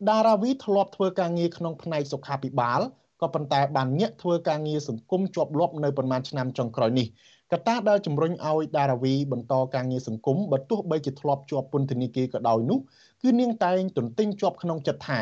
[0.09, 2.81] ដារាវីធ្លាប់ធ្វើការងារក្នុងផ្នែកសុខាភិបាល
[3.21, 7.07] ក៏ប៉ុន្តែបានញាក់ធ្វើការងារសង្គមជាប់លាប់នៅប្រមាណឆ្នាំចុងក្រោយនេះ
[7.53, 12.79] កត្តាដែលជំរុញឲ្យដារាវីបន្តការងារសង្គមបើទោះបីជាធ្លាប់ជាប់ពន្ធនាគារក៏ដោយនោះ
[13.23, 15.21] គឺនាងតែងទន្ទិញជាប់ក្នុងចិត្តថា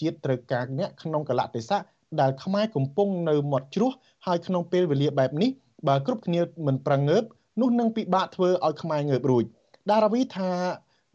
[0.00, 1.80] ជាតិត្រូវការអ្នកក្នុងកលៈទេសៈ
[2.20, 3.92] ដែលខ្មែរកំពុងនៅមាត់ជ្រោះ
[4.26, 5.50] ហើយក្នុងពេលវេលាបែបនេះ
[5.88, 7.22] បើគ្រប់គ្នាមិនប្រងើប
[7.60, 9.44] នោះនឹងពិបាកធ្វើឲ្យខ្មែរងើបរួច
[9.90, 10.50] ដារាវីថា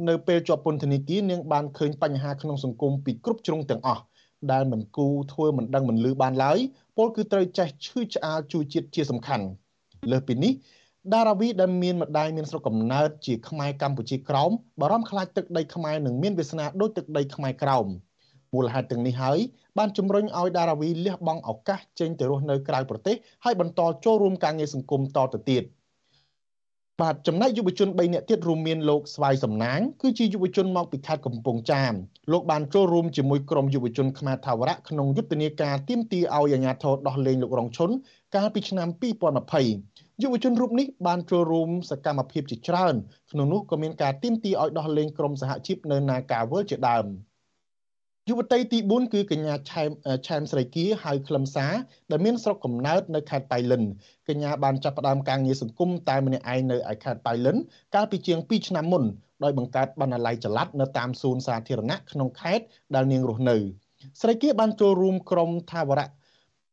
[0.08, 4.04] នៅពេលជាប់ពន្ធនាគារនាងបានឃើញបញ្ហាក្នុងសង្គមពីគ្រប់ជ្រុងទាំងអស់
[4.52, 6.60] ដែលមិនគូធ្វើមិនដឹងមិនលឺបានឡើយ
[6.98, 9.46] ពលគឺត្រូវចេះឈឺឆ្អាលជួយជាតិជាសំខាន់។
[10.10, 10.54] លើសពីនេះ
[11.14, 17.88] ដារាវីដែលមានម្ដាយមានស្រុកកំណើតជាខ្មែរកម្ពុជាក្រោមបារម្ភខ្លាចទឹកដីខ្មែរនឹងមានវាសនាដូចទឹកដីខ្មែរក្រោម
[18.54, 19.40] មូលហេតុទាំងនេះហើយ
[19.78, 25.64] បានជំរុញឲ្យដារាវីលះបង់ឱកាសចេញទៅរស់នៅក្រៅប្រទេសហើយបន្តចូលរួមការងារសង្គមតទៅទៀត
[27.02, 31.94] បាទចំណែកយុវជន3នាក់ទៀតរួមមានលោកស្វាយសំណាងគឺជាយុវជនមកពីខេត្តកំពង់ចាម
[32.32, 37.90] លោកបានចូលរួមជាមួយក្រុមយុវជនខ្មែរថាវរៈក្នុងយុទ្ធនាការទាមទារឲ្យអាជ្ញាធរដោះលែងលោករងឈុន
[38.36, 38.88] កាលពីឆ្នាំ
[39.56, 42.96] 2020យុវជនរូបនេះបានចូលរួមសកម្មភាពជាច្រើន
[43.32, 47.08] ក្នុងនោះក៏មានការទាមទារឲ្យដោះលែងក្រុមសហជីពនៅនាការវលជាដើម។
[48.30, 49.90] យុវតីទី4គឺកញ្ញាឆែម
[50.28, 51.74] ឆែមស្រីគៀហៅខ្លឹមសារ
[52.12, 53.84] ដែលមានស្រុកកំណើតនៅខេត្តបៃលិន
[54.28, 57.58] កញ្ញាបានចាប់ផ្ដើមការងារសង្គមតែម្នាក់ឯងនៅឯខេត្តបៃលិន
[57.96, 59.04] កាលពីជាង2ឆ្នាំមុន
[59.44, 62.66] ដោយបង្កើតបណ្ណាល័យចល័តនៅតាមសួនសាធារណៈក្នុងខេត្ត
[62.96, 63.58] ដែលនាងរស់នៅ
[64.22, 66.08] ស្រីគៀបានចូលរួមក្រុមថាវរៈ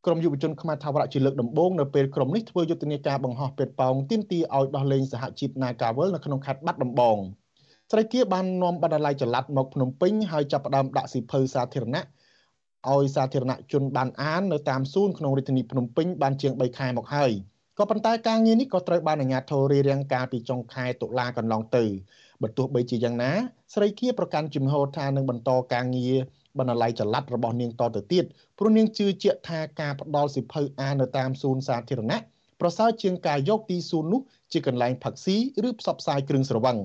[0.07, 7.19] ក្រុមយុវជនខ្មែរថាវរៈជាលើកដំបូងនៅពេលក្រុមនេះធ្វើយុទ្ធនាការបង្ហោះពេតប៉ោងទាមទារឲ្យដោះលែងសហជីព Nagawal នៅក្នុងខេត្តបាត់ដំបង។
[7.93, 12.05] ស្រីគៀបាននាំបណ្ណាល័យចល័តមកភ្នំពេញហើយចាប់ផ្ដើមដាក់សិភៅសាធារណៈ
[12.91, 17.33] ឲ្យសាធារណជនបានអាននៅតាមសួនក្នុងរាជធានីភ្នំពេញបានជាង3ខែមកហើយ
[17.79, 21.85] ក៏ប៉ុន្តែការងារនេះក៏ត្រូវបានអាជ្ញាធររារាំងកាលពីចុងខែតុលាកន្លងទៅ
[22.43, 23.33] បើទោះបីជាយ៉ាងណា
[23.75, 26.17] ស្រីគៀប្រកាន់ជំហរថានឹងបន្តការងារ
[26.59, 28.25] បណ្ណាល័យចល័តរបស់នាងតទៅទៀត
[28.59, 32.19] ព្រោះនាងជឿជាក់ថាការផ្ដល់សិភៅអាននៅតាមសួនសាធារណៈ
[32.61, 34.21] ប្រសើរជាងការយកទីសួននោះ
[34.53, 35.37] ជាកន្លែងផឹកស៊ី
[35.69, 36.79] ឬផ្សព្វផ្សាយគ្រឿងស្រវឹង។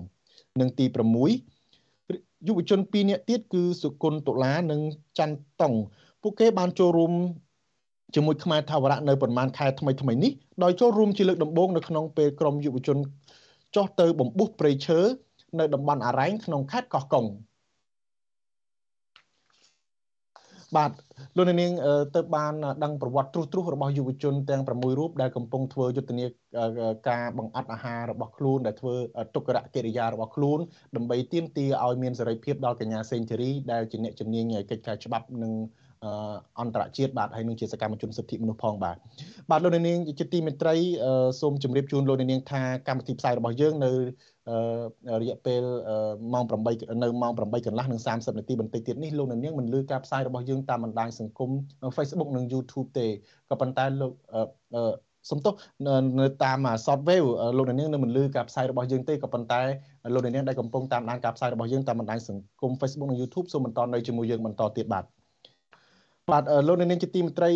[0.59, 4.81] និងទី6យុវជន2នាក់ទៀតគឺសុគន្ធតុលានិង
[5.17, 5.73] ច័ន្ទតុង
[6.21, 7.13] ពួកគេបានចូលរួម
[8.15, 10.31] ជាមួយខ្មែរថាវរៈនៅប្រមាណខែថ្មីថ្មីនេះ
[10.63, 12.97] ដោយចូលរួមជាលើកដំបូងនៅក្នុងពេលក្រុមយុវជន
[13.75, 14.99] ចុះទៅបំពុះព្រៃឈើ
[15.59, 17.25] នៅតំបន់អរ៉ែងក្នុងខេត្តកោះកុង
[20.75, 20.91] បាទ
[21.37, 21.71] លោកនាង
[22.15, 22.53] ទៅបាន
[22.83, 26.25] ដឹងប្រវត្តិទ្រុសទ្រុសរបស់យុវជនទាំង6រូបដែលកំពុងធ្វើយុទ្ធនា
[27.09, 28.95] ការបង្អត់អាហាររបស់ខ្លួនដែលធ្វើ
[29.35, 30.59] ទុក្ករកិរិយារបស់ខ្លួន
[30.95, 35.53] ដើម្បីទាមទារឲ្យមានសេរីភាពដល់កញ្ញាសេងធីរីដែលជាអ្នកជំនាញកិច្ចការច្បាប់និង
[36.59, 38.97] អន្តរជាតិបាទហើយនឹងជាសកម្មជនសិទ្ធិមនុស្សផងបាទ
[39.49, 40.75] បាទលោកនាងជាទីមេត្រី
[41.41, 43.91] សូមជម្រាបជូនលោកនាងថាកម្មវិធីផ្សាយរបស់យើងនៅ
[45.21, 45.61] រយៈពេល
[46.33, 51.49] ម៉ោង8នៅម៉ោង8កន្លះនិង30នាទីបន្តិចទៀតនេះលោកនាងមិនលឺការផ្សាយរបស់យើងតាមបណ្ដាញសង្គម
[51.95, 53.07] Facebook និង YouTube ទេ
[53.49, 54.11] ក៏ប៉ុន្តែលោក
[55.31, 55.53] សំទោស
[56.19, 57.23] នៅតាម software
[57.57, 59.61] លោកនាងនៅមិនលឺការផ្សាយរបស់យើងទេក៏ប៉ុន្តែ
[60.13, 65.05] លោកនាងដែលកំពុងតាមដានការផ្សាយរបស់យើងតាមបណ្ដាញសង្គម Facebook និង YouTube សូមបន្តនៅជាមួយយើងបន្តទៀតបាទ
[66.31, 67.51] បាទលោកនាងជាទីមេត្រី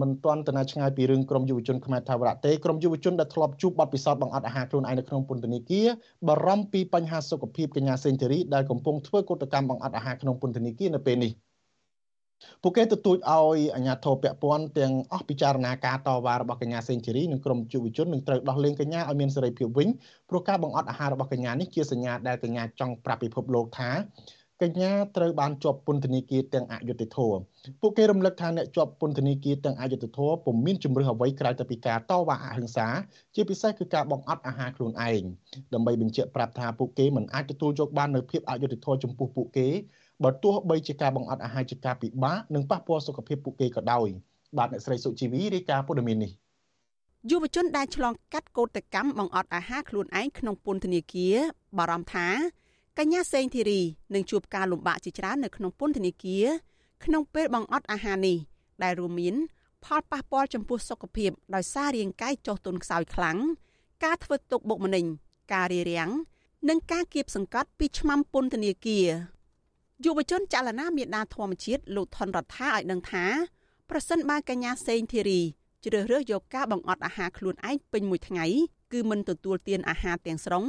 [0.00, 5.86] មិនទាន់ទៅណាឆ្ងាយពីរឿងក្រមយុវជនខ្មែរថាវរៈទេក្រមយុវជនដែលធ្លាប់ជួបបទពិសោធន៍បង្អត់អាហារខ្លួនឯងនៅក្នុងពន្ធនាគារ
[6.28, 11.32] បារម្ភពីបញ្ហាសុខភាពកញ្ញាសេងធីរីដែលកំពុងធ្វើកុតកម្មបង្អត់អាហារក្នុងពន្ធនាគារនៅពេលនេះ
[12.62, 19.88] ពួកគេទទូចឲ្យអាជ្ញាធរពាក់ព័ន្ធទាំងអស់ពិចារណាការតវ៉ារបស់កញ្ញាសេងធីរីនិងក្រុមយុវជននឹងត្រូវដោះលែងកញ្ញាឲ្យមានសេរីភាពវិញ
[20.30, 23.90] ព្រោះការបង្អត់អាហាររបស់កញ្ញានេះជាសញ្ញាដែលកញ្ញាចង់ប្រាប់ពិភពលោកថា
[24.60, 27.40] កញ្ញាត្រូវបានជាប់ពន្ធនាគារទាំងអយុត្តិធម៌
[27.80, 32.86] ពួកគេរំលឹកថាអ្នកជាប់ពន្ធនាគារទាំងអយុត្តិធម៌ពុំមានជំរឿសអ្វីក្រៅតែពីការតវ៉ាអហិង្សា
[33.34, 35.22] ជាពិសេសគឺការបង្អត់អាហារខ្លួនឯង
[35.74, 39.68] ដើម្បីបញ្ជាក់ប្រាប់ថាពួកគេមិនអាចទទួលយកបាននូវភាពអយុត្តិធម៌ចំពោះពួកគេ
[40.24, 44.08] បើទោះបីជាការបង្អត់អាហារជាការពិបាកនិងប៉ះពាល់សុខភាពពួកគេក៏ដោយ
[44.58, 46.32] បាទអ្នកស្រីសុជីវីរាយការណ៍ព័ត៌មាននេះ
[47.30, 51.36] យុវជនដែលឆ្លងកាត់កោតកម្មបង្អត់អាហារខ្លួនឯងក្នុងពន្ធនាគារ
[51.78, 52.28] បារម្ភថា
[52.98, 53.80] កញ្ញាសេងធីរី
[54.14, 56.46] នឹងជួបការលំបាកជាច្រើននៅក្នុងពន្ធនាគារ
[57.04, 58.36] ក្នុងពេលបង្អត់អាហារនេះ
[58.82, 59.34] ដែលរួមមាន
[59.84, 63.38] ផលប៉ះពាល់ចំពោះសុខភាពដោយសាររាងកាយចុះទន់ខ្សោយខ្លាំង
[64.04, 65.04] ការធ្វើទុកបុកម្នេញ
[65.52, 66.10] ការរារាំង
[66.68, 69.06] និងការគៀបសង្កត់ពីឆ្មាំពន្ធនាគារ
[70.04, 73.24] យុវជនចលនាមេដាធម្មជាតិលោកថនរដ្ឋាឲ្យដឹងថា
[73.90, 75.40] ប្រសិនបើកញ្ញាសេងធីរី
[75.84, 78.46] ជ្រើសរើសយកការបង្អត់អាហារខ្លួនឯងពេញមួយថ្ងៃ
[78.92, 80.64] គឺមិនទទួលទានអាហារទាំងស្រុង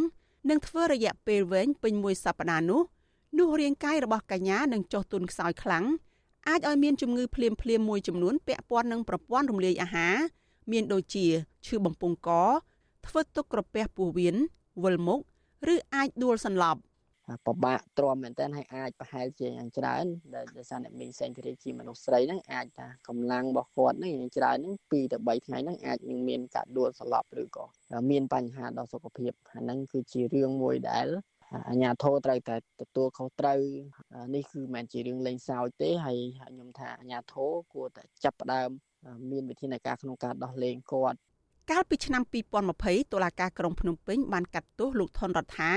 [0.49, 2.81] និងធ្វើរយៈពេលវែងពេញមួយសប្តាហ៍នោះ
[3.37, 5.85] នោះរាងកាយរបស់កញ្ញានឹងចុះទុនខ្សោយខ្លាំង
[6.47, 10.15] អាចឲ្យមានជំងឺភ្លាមភ្លាមមួយចំនួនពាក់ព័ន្ធនឹងប្រព័ន្ធរំលាយអាហារ
[10.71, 11.25] មានដូចជា
[11.65, 12.29] ឈឺបំពង់ក
[13.05, 14.35] ធ្វើទុកក្រពះពោះវៀន
[14.83, 15.19] វិលមុខ
[15.73, 16.79] ឬអាចដួលសន្លប់
[17.45, 20.05] ពិបាកទ្រាំមែនតើហើយអាចប្រហែលជាយ៉ាងច្រើន
[20.35, 27.65] ដែលដោយសារអ្នកមីងសេនធរីជាមនុស្សស្រីហ្នឹងអាចថាកម្លាំងរបស់គាត់ហ្នឹងយ៉ាងច្រើនហ្នឹង2ទៅ3ថ្ងៃហ្នឹងអាចនឹងមានការដួលសន្លប់ឬក៏
[28.11, 31.07] មានបញ្ហាដល់សុខភាពអាហ្នឹងគឺជារឿងមួយដែល
[31.69, 33.59] អាញាធរត្រូវតែទទួលខុសត្រូវ
[34.35, 38.69] នេះគឺមិនមែនជារឿងលេងសើចទេហើយខ្ញុំថាអាញាធរគួរតែចាប់ផ្ដើម
[39.31, 41.17] មានវិធានការក្នុងការដោះលែងគាត់
[41.71, 42.23] កាលពីឆ្នាំ
[42.67, 45.73] 2020តុលាការក្រុងភ្នំពេញបានកាត់ទោសលោកថនរដ្ឋា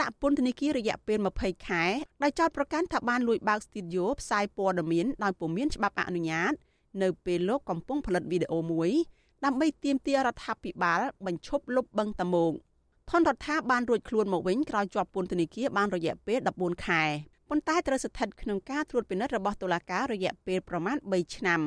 [0.00, 1.84] ដាក់ពន្ធនាគាររយៈពេល20ខែ
[2.22, 6.52] ដោយចោទប្រកាន់ថាបានលួចបើកស្ទីឌីយោផ្សាយព័ត៌មានដោយពុំមានច្បាប់អនុញ្ញាត
[7.02, 8.90] នៅពេលលោកកំពុងផលិតវីដេអូមួយ
[9.44, 12.52] ដើម្បីទាមទាររដ្ឋាភិបាលបញ្ឈប់លុបបឹងតាម៉ោង
[13.10, 17.02] ថនរដ្ឋាបានរួចខ្លួនមកវិញក្រោយជាប់ពន្ធនាគារបានរយៈពេល14ខែ
[17.48, 21.60] ប៉ុន្តែត្រូវស្ថិតក្នុងការត្រួតពិនិត្យរបស់តុលាការរយៈពេលប្រមាណ3ឆ្នាំ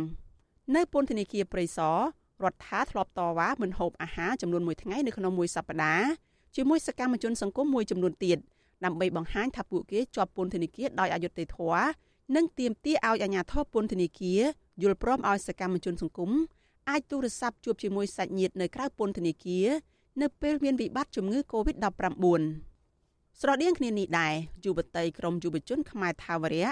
[0.75, 1.97] នៅពន្ធនាគារព្រៃសរ
[2.43, 8.38] រដ្ឋាធ្លាប់តវ៉ាមិនហូបអាហារចំនួន1ថ្ងៃនៅក្នុងមួយសប្តាហ៍ ជាមួយសកម្មជនសង្គមមួយចំនួនទៀត
[8.86, 11.88] ដើម្បីបង្ហាញថាពួកគេជាប់ពន្ធនាគារដោយអយុត្តិធម៌
[12.36, 14.41] និងទាមទារឲ្យអាជ្ញាធរពន្ធនាគារ
[14.82, 16.32] យល់ព្រមឲ្យសកម្មជនសង្គម
[16.89, 19.68] អាចទូរស័ព្ទជួបជាមួយសាច់ញាតិនៅក្រៅពន្ធនាគារ
[20.22, 22.41] នៅពេលមានវិបត្តិជំងឺ Covid-19
[23.39, 24.34] ស្រដៀងគ្នានេះដែរ
[24.66, 26.68] យុវតីក្រមយុវជនខ្មែរថាវរៈ